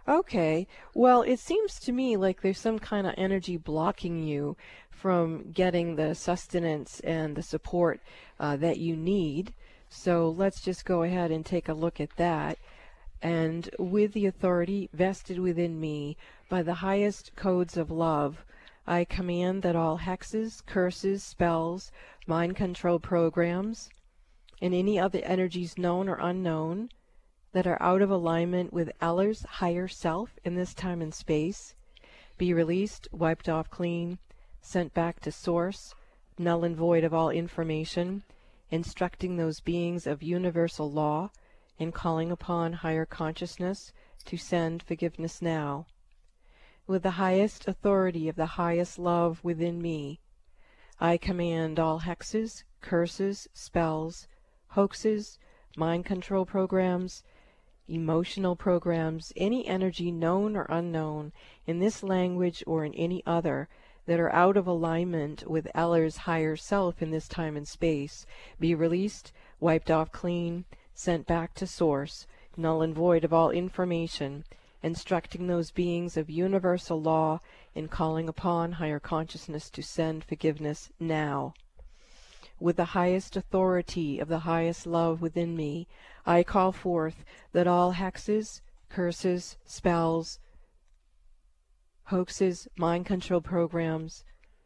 [0.08, 0.68] Okay.
[0.94, 4.58] Well, it seems to me like there's some kind of energy blocking you
[4.90, 8.02] from getting the sustenance and the support
[8.40, 9.54] uh, that you need.
[9.90, 12.58] So let's just go ahead and take a look at that.
[13.22, 16.16] and with the authority vested within me
[16.50, 18.46] by the highest codes of love,
[18.86, 21.92] I command that all hexes, curses, spells,
[22.26, 23.90] mind control programs,
[24.62, 26.90] and any other energies known or unknown
[27.52, 31.76] that are out of alignment with Ella's higher self in this time and space
[32.38, 34.18] be released, wiped off clean,
[34.62, 35.96] sent back to source,
[36.38, 38.24] null and void of all information,
[38.70, 41.30] instructing those beings of universal law
[41.80, 43.92] and calling upon higher consciousness
[44.24, 45.86] to send forgiveness now
[46.88, 50.20] with the highest authority of the highest love within me,
[51.00, 54.28] I command all hexes, curses, spells,
[54.70, 55.38] hoaxes,
[55.76, 57.24] mind control programs,
[57.88, 61.34] emotional programs, any energy known or unknown
[61.66, 63.70] in this language or in any other
[64.06, 68.26] that are out of alignment with Ella's higher self in this time and space,
[68.60, 72.26] be released, wiped off clean, sent back to source,
[72.56, 74.46] null and void of all information,
[74.84, 77.42] instructing those beings of universal law
[77.74, 81.54] in calling upon higher consciousness to send forgiveness now.
[82.60, 85.88] With the highest authority of the highest love within me,
[86.26, 90.40] I call forth that all hexes, curses, spells,
[92.06, 94.24] hoaxes, mind control programs,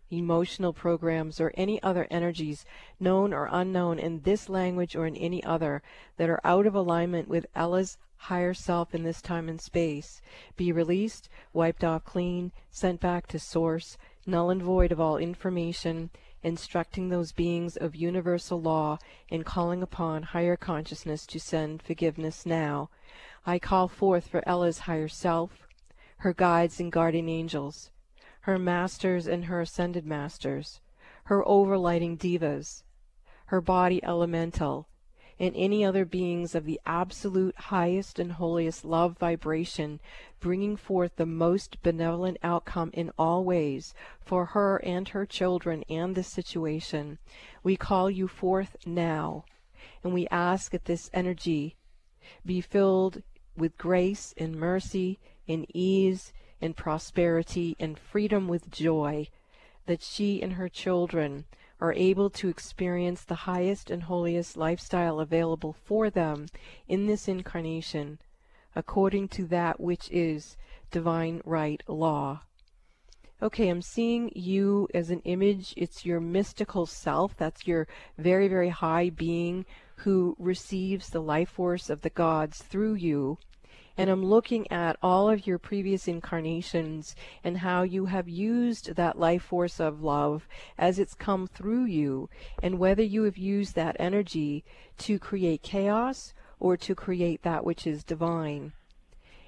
[0.09, 2.65] emotional programs, or any other energies,
[2.99, 5.81] known or unknown in this language or in any other,
[6.17, 10.21] that are out of alignment with Ella's higher self in this time and space,
[10.55, 13.97] be released, wiped off clean, sent back to source,
[14.27, 16.11] null and void of all information,
[16.43, 18.99] instructing those beings of universal law
[19.29, 22.89] in calling upon higher consciousness to send forgiveness now.
[23.45, 25.67] I call forth for Ella's higher self,
[26.17, 27.89] her guides and guardian angels,
[28.41, 30.79] her masters and her ascended masters,
[31.23, 32.83] her overlighting devas,
[33.45, 34.87] her body elemental,
[35.41, 39.99] and any other beings of the absolute highest and holiest love vibration,
[40.39, 46.13] bringing forth the most benevolent outcome in all ways for her and her children and
[46.13, 47.17] this situation.
[47.63, 49.45] We call you forth now,
[50.03, 51.75] and we ask that this energy
[52.45, 53.23] be filled
[53.57, 55.17] with grace and mercy
[55.47, 59.27] and ease and prosperity and freedom with joy,
[59.87, 61.45] that she and her children
[61.81, 66.45] are able to experience the highest and holiest lifestyle available for them
[66.87, 68.19] in this incarnation,
[68.75, 70.55] according to that which is
[70.91, 72.41] divine right law.
[73.41, 75.73] Okay, I'm seeing you as an image.
[75.75, 77.35] It's your mystical self.
[77.35, 79.65] That's your very, very high being
[79.95, 83.39] who receives the life force of the gods through you
[83.97, 89.19] and I'm looking at all of your previous incarnations and how you have used that
[89.19, 92.29] life force of love as it's come through you,
[92.63, 94.63] and whether you have used that energy
[94.99, 98.71] to create chaos or to create that which is divine.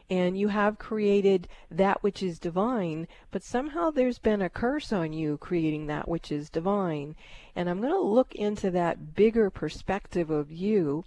[0.10, 5.14] And you have created that which is divine, but somehow there's been a curse on
[5.14, 7.16] you creating that which is divine.
[7.56, 11.06] And I'm going to look into that bigger perspective of you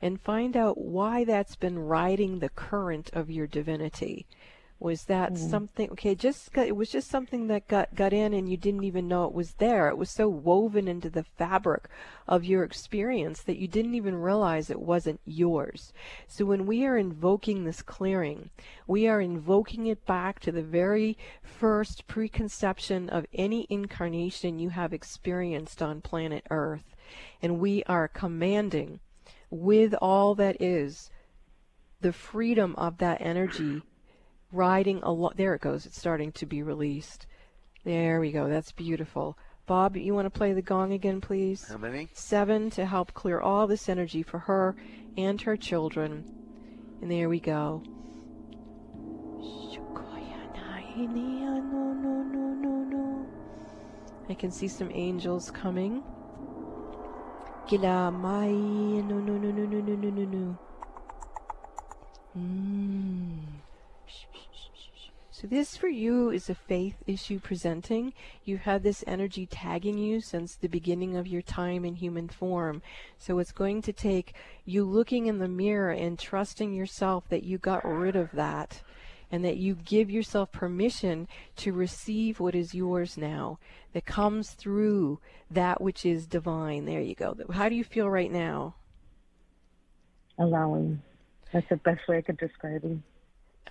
[0.00, 4.26] and find out why that's been riding the current of your divinity.
[4.78, 5.38] Was that mm.
[5.38, 5.90] something?
[5.92, 9.08] Okay, just got, it was just something that got got in, and you didn't even
[9.08, 9.88] know it was there.
[9.88, 11.88] It was so woven into the fabric
[12.28, 15.94] of your experience that you didn't even realize it wasn't yours.
[16.26, 18.50] So when we are invoking this clearing,
[18.86, 24.92] we are invoking it back to the very first preconception of any incarnation you have
[24.92, 26.94] experienced on planet Earth,
[27.40, 29.00] and we are commanding
[29.50, 31.10] with all that is,
[32.00, 33.82] the freedom of that energy
[34.52, 35.32] riding along.
[35.36, 35.86] There it goes.
[35.86, 37.26] It's starting to be released.
[37.84, 38.48] There we go.
[38.48, 39.38] That's beautiful.
[39.66, 41.66] Bob, you want to play the gong again, please?
[41.68, 42.08] How many?
[42.12, 44.76] Seven to help clear all this energy for her
[45.16, 46.24] and her children.
[47.02, 47.82] And there we go.
[54.28, 56.02] I can see some angels coming.
[57.72, 60.58] Mai no no no no no no no no no.
[65.32, 68.12] So this for you is a faith issue presenting.
[68.44, 72.82] You've had this energy tagging you since the beginning of your time in human form.
[73.18, 77.58] So it's going to take you looking in the mirror and trusting yourself that you
[77.58, 78.80] got rid of that
[79.30, 83.58] and that you give yourself permission to receive what is yours now
[83.92, 85.18] that comes through
[85.50, 86.84] that which is divine.
[86.84, 87.36] There you go.
[87.52, 88.74] How do you feel right now?
[90.38, 91.02] Allowing.
[91.52, 92.98] That's the best way I could describe it.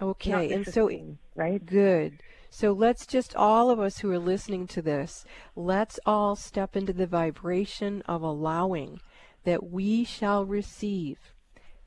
[0.01, 0.89] Okay, and so
[1.35, 1.65] right?
[1.65, 2.21] Good.
[2.49, 5.25] So let's just all of us who are listening to this,
[5.55, 8.99] let's all step into the vibration of allowing
[9.43, 11.34] that we shall receive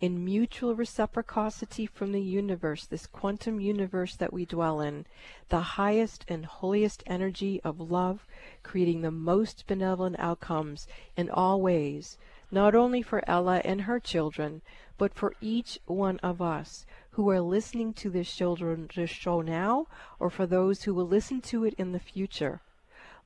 [0.00, 5.04] in mutual reciprocity from the universe, this quantum universe that we dwell in,
[5.48, 8.24] the highest and holiest energy of love,
[8.62, 10.86] creating the most benevolent outcomes
[11.16, 12.16] in all ways,
[12.50, 14.62] not only for Ella and her children,
[14.98, 19.86] but for each one of us who are listening to this show now,
[20.20, 22.60] or for those who will listen to it in the future.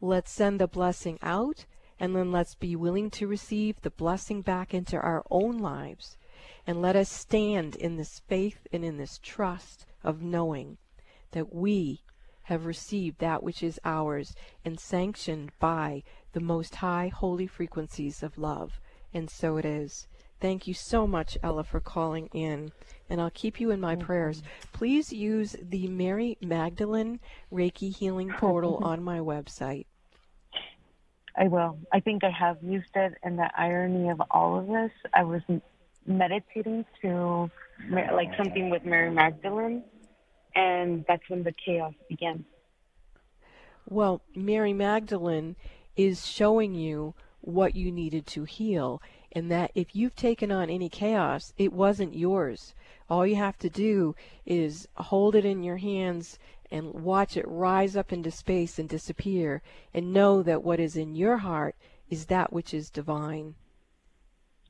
[0.01, 1.67] Let's send the blessing out,
[2.01, 6.17] and then let's be willing to receive the blessing back into our own lives.
[6.67, 10.79] And let us stand in this faith and in this trust of knowing
[11.33, 12.03] that we
[12.45, 14.35] have received that which is ours
[14.65, 18.81] and sanctioned by the most high holy frequencies of love.
[19.15, 20.07] And so it is.
[20.41, 22.73] Thank you so much, Ella, for calling in.
[23.09, 24.05] And I'll keep you in my mm-hmm.
[24.05, 24.43] prayers.
[24.73, 27.21] Please use the Mary Magdalene
[27.53, 29.87] Reiki Healing Portal on my website.
[31.37, 31.79] I will.
[31.93, 35.43] I think I have used it, and the irony of all of this, I was
[36.07, 37.51] meditating to
[37.91, 39.83] like something with Mary Magdalene,
[40.55, 42.45] and that's when the chaos began.
[43.89, 45.57] Well, Mary Magdalene
[45.97, 50.89] is showing you what you needed to heal, and that if you've taken on any
[50.89, 52.75] chaos, it wasn't yours.
[53.11, 54.15] All you have to do
[54.47, 56.39] is hold it in your hands
[56.71, 59.61] and watch it rise up into space and disappear,
[59.93, 61.75] and know that what is in your heart
[62.09, 63.55] is that which is divine.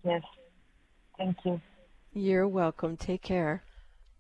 [0.03, 0.23] Yes.
[1.23, 1.61] Thank you.
[2.15, 2.97] You're welcome.
[2.97, 3.63] Take care.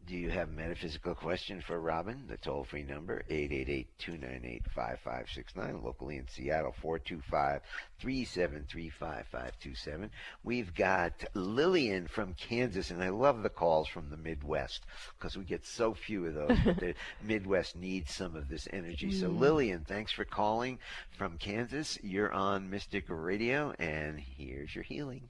[0.06, 2.26] Do you have a metaphysical question for Robin?
[2.28, 7.60] The toll free number, 888 298 5569, locally in Seattle, 425
[7.98, 10.10] 373 5527.
[10.44, 14.86] We've got Lillian from Kansas, and I love the calls from the Midwest
[15.18, 16.94] because we get so few of those, but the
[17.24, 19.10] Midwest needs some of this energy.
[19.10, 19.40] So, mm.
[19.40, 20.78] Lillian, thanks for calling
[21.18, 21.98] from Kansas.
[22.00, 25.28] You're on Mystic Radio, and here's your healing.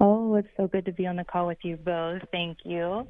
[0.00, 2.22] Oh, it's so good to be on the call with you both.
[2.32, 3.06] Thank you.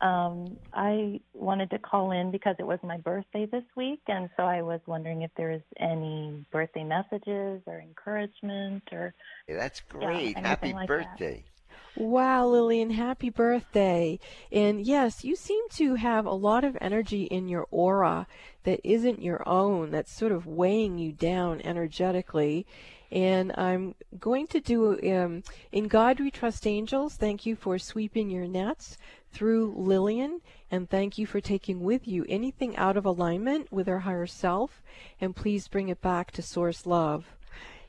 [0.00, 4.42] Um, I wanted to call in because it was my birthday this week, and so
[4.42, 9.14] I was wondering if there was any birthday messages or encouragement or.
[9.48, 10.36] that's great.
[10.36, 11.44] Yeah, Happy like birthday.
[11.46, 12.02] That.
[12.02, 14.18] Wow, Lillian, happy birthday.
[14.52, 18.26] And yes, you seem to have a lot of energy in your aura
[18.64, 22.66] that isn't your own, that's sort of weighing you down energetically
[23.10, 25.42] and I'm going to do um,
[25.72, 27.14] In God We Trust Angels.
[27.14, 28.98] Thank you for sweeping your nets
[29.32, 30.40] through Lillian,
[30.70, 34.82] and thank you for taking with you anything out of alignment with our higher self,
[35.20, 37.26] and please bring it back to Source Love.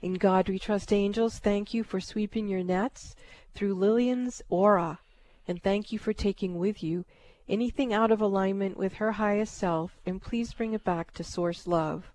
[0.01, 3.15] In God We Trust Angels, thank you for sweeping your nets
[3.55, 4.99] through Lillian's aura,
[5.47, 7.05] and thank you for taking with you
[7.49, 11.65] anything out of alignment with her highest self, and please bring it back to Source
[11.65, 12.11] Love.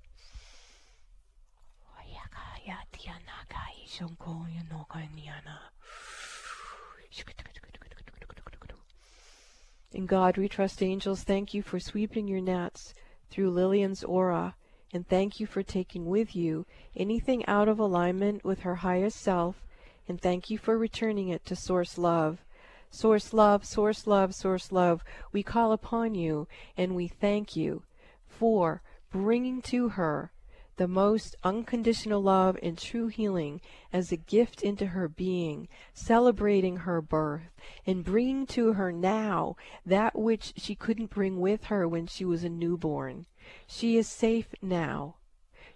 [9.92, 12.94] In God we trust angels, thank you for sweeping your nets
[13.30, 14.54] through Lillian's aura,
[14.92, 16.64] and thank you for taking with you
[16.96, 19.66] anything out of alignment with her highest self,
[20.08, 22.44] and thank you for returning it to Source Love.
[22.90, 25.02] Source Love, Source Love, Source Love,
[25.32, 26.46] we call upon you,
[26.76, 27.82] and we thank you
[28.26, 30.30] for bringing to her
[30.82, 33.60] the most unconditional love and true healing
[33.92, 37.52] as a gift into her being, celebrating her birth,
[37.86, 39.54] and bringing to her now
[39.86, 43.26] that which she couldn't bring with her when she was a newborn.
[43.64, 45.14] She is safe now.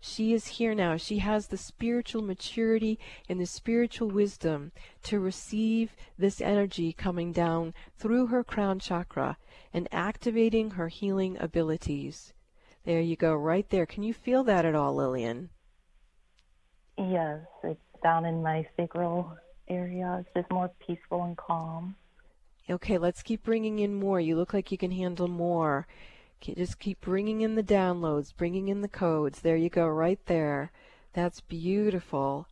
[0.00, 0.96] She is here now.
[0.96, 2.98] She has the spiritual maturity
[3.28, 4.72] and the spiritual wisdom
[5.04, 9.38] to receive this energy coming down through her crown chakra
[9.72, 12.32] and activating her healing abilities.
[12.87, 13.84] There you go, right there.
[13.84, 15.51] Can you feel that at all, Lillian?
[16.97, 20.18] Yes, it's down in my sacral area.
[20.20, 21.97] It's just more peaceful and calm.
[22.70, 24.20] Okay, let's keep bringing in more.
[24.20, 25.89] You look like you can handle more.
[26.41, 29.41] Just keep bringing in the downloads, bringing in the codes.
[29.41, 30.70] There you go, right there.
[31.12, 32.47] That's beautiful.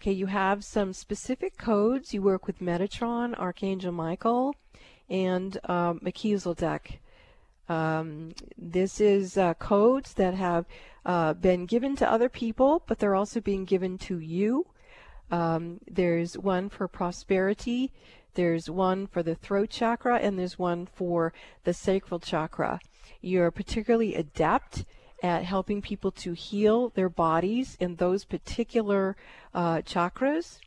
[0.00, 2.14] Okay, you have some specific codes.
[2.14, 4.54] You work with Metatron, Archangel Michael,
[5.08, 6.00] and um,
[6.56, 7.00] deck.
[7.68, 10.66] Um, this is uh, codes that have
[11.04, 14.66] uh, been given to other people, but they're also being given to you.
[15.30, 17.90] Um, there's one for prosperity,
[18.34, 21.32] there's one for the throat chakra, and there's one for
[21.64, 22.80] the sacral chakra.
[23.20, 24.84] You're particularly adept
[25.22, 29.16] at helping people to heal their bodies in those particular
[29.54, 30.58] uh, chakras.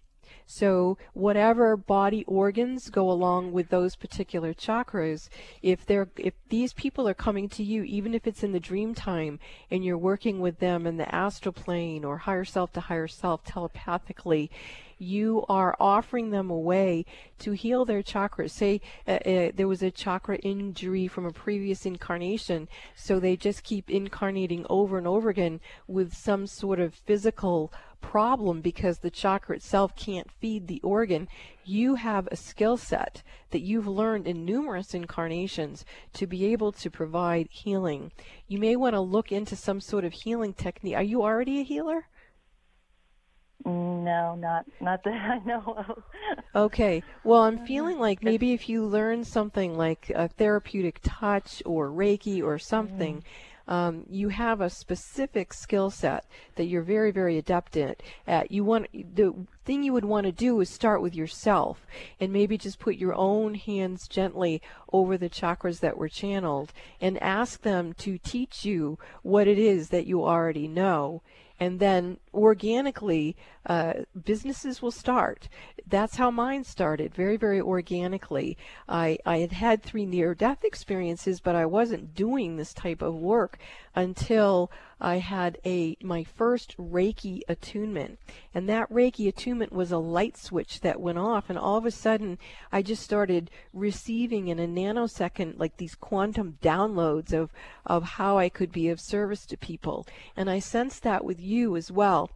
[0.45, 5.29] So whatever body organs go along with those particular chakras,
[5.61, 8.93] if they're if these people are coming to you, even if it's in the dream
[8.93, 9.39] time
[9.71, 13.43] and you're working with them in the astral plane or higher self to higher self
[13.43, 14.51] telepathically,
[14.97, 17.05] you are offering them a way
[17.39, 18.51] to heal their chakras.
[18.51, 23.63] Say uh, uh, there was a chakra injury from a previous incarnation, so they just
[23.63, 27.73] keep incarnating over and over again with some sort of physical
[28.05, 31.27] problem because the chakra itself can't feed the organ.
[31.63, 36.91] You have a skill set that you've learned in numerous incarnations to be able to
[36.91, 38.11] provide healing.
[38.47, 40.95] You may want to look into some sort of healing technique.
[40.95, 42.07] Are you already a healer?
[43.65, 46.03] No, not not that I know of.
[46.53, 47.01] Okay.
[47.23, 52.43] Well, I'm feeling like maybe if you learn something like a therapeutic touch or Reiki
[52.43, 53.23] or something, mm.
[53.67, 58.01] Um, you have a specific skill set that you're very, very adept at.
[58.27, 59.33] At you want the
[59.65, 61.85] thing you would want to do is start with yourself
[62.19, 64.61] and maybe just put your own hands gently
[64.93, 69.89] over the chakras that were channeled and ask them to teach you what it is
[69.89, 71.21] that you already know
[71.59, 73.35] and then organically
[73.65, 73.93] uh,
[74.25, 75.47] businesses will start.
[75.87, 78.57] That's how mine started, very, very organically.
[78.87, 83.15] I, I had had three near death experiences, but I wasn't doing this type of
[83.15, 83.57] work
[83.95, 88.19] until I had a my first Reiki attunement.
[88.53, 91.91] And that Reiki attunement was a light switch that went off and all of a
[91.91, 92.37] sudden
[92.71, 97.51] I just started receiving in a nanosecond like these quantum downloads of
[97.85, 100.07] of how I could be of service to people.
[100.35, 102.31] And I sensed that with you as well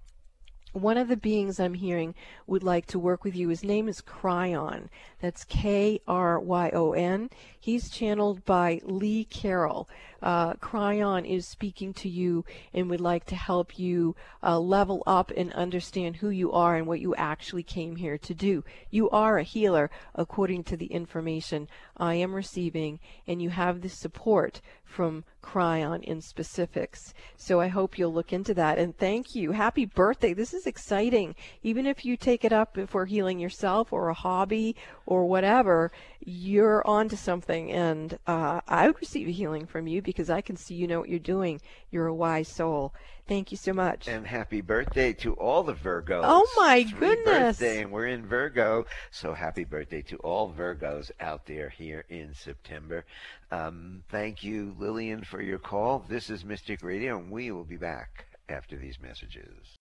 [0.74, 2.14] one of the beings I'm hearing
[2.46, 3.50] would like to work with you.
[3.50, 4.90] His name is Kryon.
[5.20, 7.30] That's K R Y O N.
[7.60, 9.90] He's channeled by Lee Carroll.
[10.22, 15.32] Uh, Kryon is speaking to you and would like to help you uh, level up
[15.36, 18.64] and understand who you are and what you actually came here to do.
[18.90, 21.68] You are a healer according to the information
[21.98, 27.14] I am receiving, and you have the support from Kryon in specifics.
[27.38, 28.78] So I hope you'll look into that.
[28.78, 29.52] And thank you.
[29.52, 30.34] Happy birthday.
[30.34, 31.36] This is exciting.
[31.64, 36.86] Even if you take it up for healing yourself or a hobby or whatever, you're
[36.86, 37.72] on to something.
[37.72, 41.00] And uh, I would receive a healing from you because I can see you know
[41.00, 41.62] what you're doing.
[41.92, 42.94] You're a wise soul.
[43.28, 44.08] Thank you so much.
[44.08, 46.24] And happy birthday to all the Virgos.
[46.24, 47.60] Oh my Three goodness.
[47.60, 48.86] Birthday, and we're in Virgo.
[49.12, 53.06] So happy birthday to all Virgos out there here in September.
[53.52, 56.06] Um, thank you, Lillian, for your call.
[56.10, 59.79] This is Mystic Radio, and we will be back after these messages.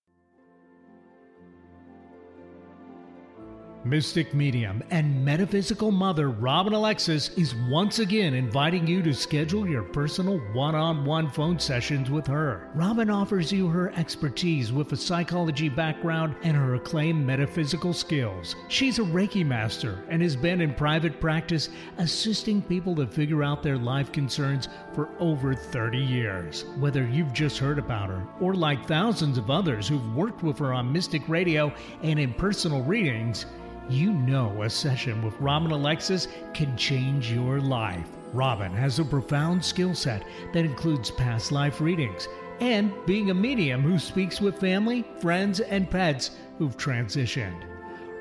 [3.89, 9.82] Mystic medium and metaphysical mother Robin Alexis is once again inviting you to schedule your
[9.82, 12.68] personal one on one phone sessions with her.
[12.74, 18.57] Robin offers you her expertise with a psychology background and her acclaimed metaphysical skills.
[18.68, 23.62] She's a Reiki master and has been in private practice assisting people to figure out
[23.62, 26.66] their life concerns for over 30 years.
[26.78, 30.74] Whether you've just heard about her or like thousands of others who've worked with her
[30.74, 31.72] on Mystic Radio
[32.03, 33.47] and in personal readings,
[33.89, 38.09] you know a session with Robin Alexis can change your life.
[38.32, 42.28] Robin has a profound skill set that includes past life readings
[42.61, 47.64] and being a medium who speaks with family, friends, and pets who've transitioned.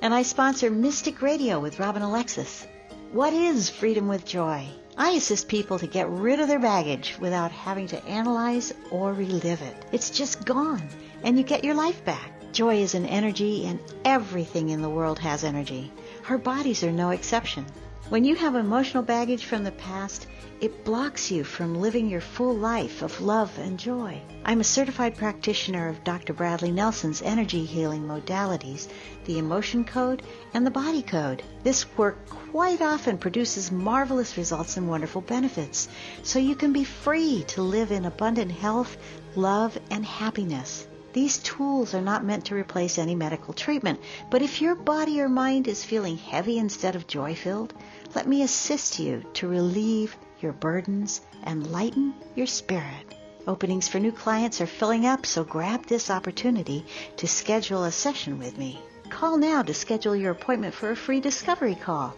[0.01, 2.65] And I sponsor Mystic Radio with Robin Alexis.
[3.11, 4.69] What is Freedom with Joy?
[4.97, 9.61] I assist people to get rid of their baggage without having to analyze or relive
[9.61, 9.75] it.
[9.91, 10.87] It's just gone,
[11.21, 12.31] and you get your life back.
[12.53, 15.91] Joy is an energy, and everything in the world has energy.
[16.29, 17.65] Our bodies are no exception.
[18.07, 20.27] When you have emotional baggage from the past,
[20.61, 24.21] it blocks you from living your full life of love and joy.
[24.45, 26.31] I'm a certified practitioner of Dr.
[26.31, 28.87] Bradley Nelson's energy healing modalities,
[29.25, 30.21] the emotion code
[30.53, 31.41] and the body code.
[31.63, 35.89] This work quite often produces marvelous results and wonderful benefits,
[36.21, 38.97] so you can be free to live in abundant health,
[39.35, 40.85] love, and happiness.
[41.15, 45.29] These tools are not meant to replace any medical treatment, but if your body or
[45.29, 47.73] mind is feeling heavy instead of joy filled,
[48.15, 53.13] let me assist you to relieve your burdens and lighten your spirit.
[53.45, 56.83] Openings for new clients are filling up, so grab this opportunity
[57.17, 58.79] to schedule a session with me.
[59.09, 62.15] Call now to schedule your appointment for a free discovery call.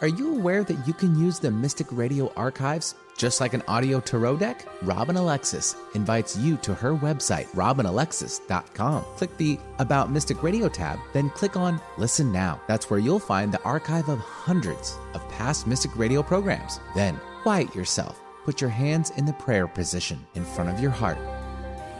[0.00, 3.98] Are you aware that you can use the Mystic Radio archives just like an audio
[3.98, 4.64] tarot deck?
[4.82, 9.02] Robin Alexis invites you to her website, robinalexis.com.
[9.16, 12.60] Click the About Mystic Radio tab, then click on Listen Now.
[12.68, 16.78] That's where you'll find the archive of hundreds of past Mystic Radio programs.
[16.94, 18.20] Then quiet yourself.
[18.44, 21.18] Put your hands in the prayer position in front of your heart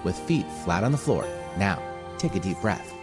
[0.04, 1.26] with feet flat on the floor.
[1.56, 1.82] Now,
[2.16, 2.94] take a deep breath.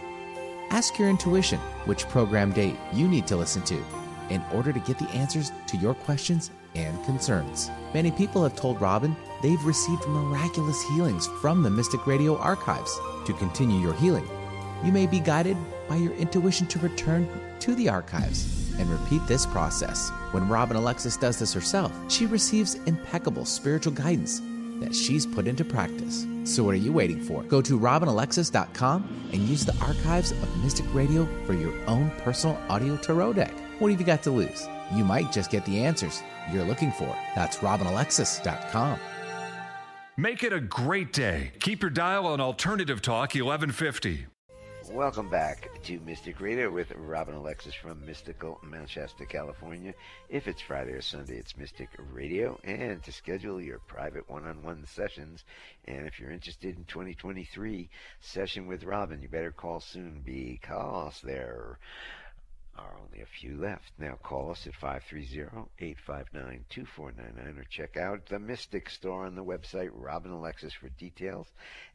[0.70, 3.84] Ask your intuition which program date you need to listen to
[4.30, 7.70] in order to get the answers to your questions and concerns.
[7.94, 12.96] Many people have told Robin they've received miraculous healings from the Mystic Radio archives.
[13.26, 14.28] To continue your healing,
[14.84, 15.56] you may be guided
[15.88, 17.28] by your intuition to return
[17.60, 20.10] to the archives and repeat this process.
[20.32, 24.40] When Robin Alexis does this herself, she receives impeccable spiritual guidance
[24.80, 26.26] that she's put into practice.
[26.44, 27.42] So what are you waiting for?
[27.44, 32.96] Go to robinalexis.com and use the archives of Mystic Radio for your own personal audio
[32.96, 33.54] tarot deck.
[33.78, 34.66] What have you got to lose?
[34.94, 37.14] You might just get the answers you're looking for.
[37.34, 38.98] That's robinalexis.com.
[40.16, 41.52] Make it a great day.
[41.60, 44.26] Keep your dial on Alternative Talk 1150.
[44.90, 49.92] Welcome back to Mystic Radio with Robin Alexis from Mystical Mount Shasta, California.
[50.30, 52.58] If it's Friday or Sunday, it's Mystic Radio.
[52.64, 55.44] And to schedule your private one on one sessions,
[55.84, 61.78] and if you're interested in 2023 session with Robin, you better call soon because there
[62.78, 63.92] are only a few left.
[63.98, 70.32] Now call us at 530-859-2499 or check out the Mystic store on the website Robin
[70.32, 71.48] Alexis for details.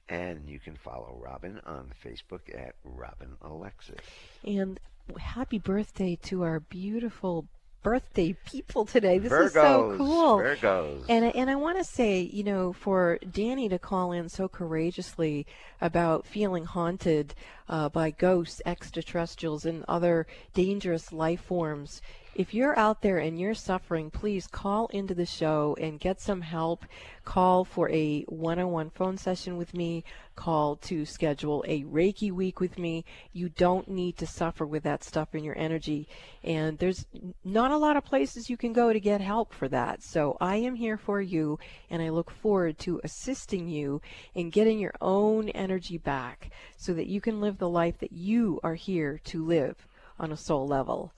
[0.10, 4.00] And you can follow Robin on Facebook at Robin Alexis.
[4.44, 4.80] And
[5.20, 7.48] happy birthday to our beautiful
[7.84, 9.18] birthday people today.
[9.18, 10.38] This Virgos, is so cool.
[10.38, 11.06] Virgos.
[11.10, 14.48] And I- and I want to say, you know, for Danny to call in so
[14.48, 15.46] courageously
[15.80, 17.34] about feeling haunted
[17.68, 22.02] uh, by ghosts, extraterrestrials, and other dangerous life forms.
[22.34, 26.40] If you're out there and you're suffering, please call into the show and get some
[26.40, 26.86] help.
[27.26, 30.06] Call for a one on one phone session with me.
[30.38, 33.04] Call to schedule a Reiki week with me.
[33.34, 36.08] You don't need to suffer with that stuff in your energy.
[36.42, 37.06] And there's
[37.44, 40.02] not a lot of places you can go to get help for that.
[40.02, 41.60] So I am here for you,
[41.90, 44.02] and I look forward to assisting you
[44.34, 48.62] in getting your own energy back so that you can live the life that you
[48.64, 49.86] are here to live
[50.18, 51.12] on a soul level.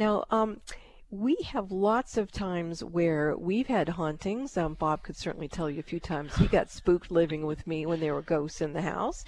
[0.00, 0.62] Now, um,
[1.10, 4.56] we have lots of times where we've had hauntings.
[4.56, 7.84] Um, Bob could certainly tell you a few times he got spooked living with me
[7.84, 9.26] when there were ghosts in the house.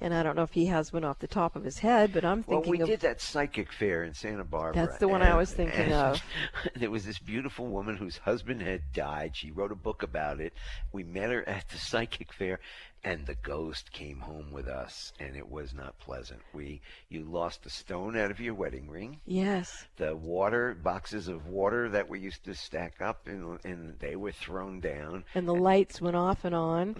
[0.00, 2.24] And I don't know if he has one off the top of his head, but
[2.24, 2.60] I'm thinking.
[2.62, 4.86] Well, we of did that psychic fair in Santa Barbara.
[4.86, 6.22] That's the one I was thinking and of.
[6.76, 9.36] There was this beautiful woman whose husband had died.
[9.36, 10.54] She wrote a book about it.
[10.92, 12.60] We met her at the psychic fair,
[13.04, 16.40] and the ghost came home with us, and it was not pleasant.
[16.54, 19.20] We, you lost a stone out of your wedding ring.
[19.26, 19.86] Yes.
[19.96, 24.32] The water boxes of water that we used to stack up, and, and they were
[24.32, 25.24] thrown down.
[25.34, 26.96] And the lights went off and on.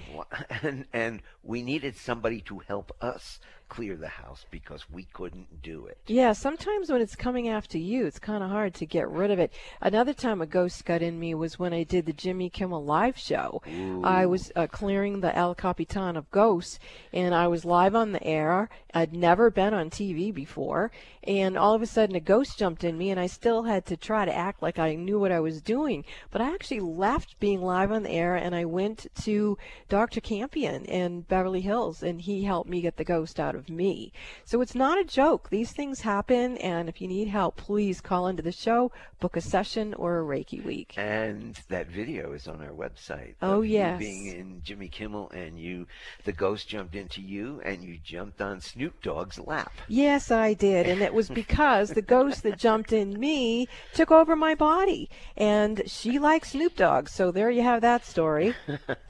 [0.62, 3.40] And and we needed somebody to help us
[3.74, 5.98] clear the house because we couldn't do it.
[6.06, 9.40] Yeah, sometimes when it's coming after you, it's kind of hard to get rid of
[9.40, 9.52] it.
[9.80, 13.18] Another time a ghost got in me was when I did the Jimmy Kimmel live
[13.18, 13.62] show.
[14.04, 16.78] I was uh, clearing the El Capitan of ghosts,
[17.12, 20.92] and I was live on the air, I'd never been on TV before,
[21.24, 23.96] and all of a sudden a ghost jumped in me, and I still had to
[23.96, 26.04] try to act like I knew what I was doing.
[26.30, 30.20] But I actually left being live on the air, and I went to Dr.
[30.20, 34.12] Campion in Beverly Hills, and he helped me get the ghost out of me.
[34.44, 35.48] So it's not a joke.
[35.50, 39.40] These things happen, and if you need help, please call into the show, book a
[39.40, 40.94] session or a Reiki week.
[40.96, 43.34] And that video is on our website.
[43.42, 43.98] Oh, yes.
[43.98, 45.88] being in Jimmy Kimmel, and you,
[46.24, 49.72] the ghost jumped into you, and you jumped on Snoop Dogg's lap.
[49.88, 50.86] Yes, I did.
[50.86, 55.08] And it was because the ghost that jumped in me took over my body.
[55.36, 57.08] And she likes Snoop Dogg.
[57.08, 58.54] So there you have that story.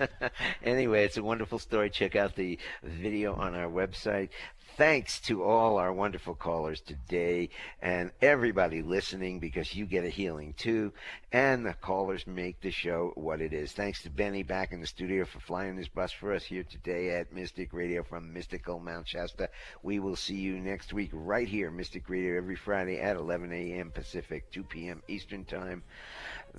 [0.63, 1.91] anyway, it's a wonderful story.
[1.91, 4.31] Check out the video on our website.
[4.77, 7.51] Thanks to all our wonderful callers today
[7.81, 10.93] and everybody listening because you get a healing too.
[11.31, 13.71] And the callers make the show what it is.
[13.71, 17.11] Thanks to Benny back in the studio for flying this bus for us here today
[17.11, 19.49] at Mystic Radio from Mystical Mount Shasta.
[19.85, 23.93] We will see you next week right here, Mystic Radio, every Friday at 11 a.m.
[23.93, 25.05] Pacific, 2 p.m.
[25.07, 25.85] Eastern Time.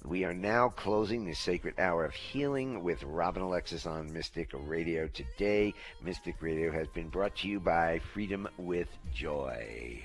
[0.03, 5.07] We are now closing the sacred hour of healing with Robin Alexis on Mystic Radio.
[5.07, 10.03] Today, Mystic Radio has been brought to you by Freedom with Joy.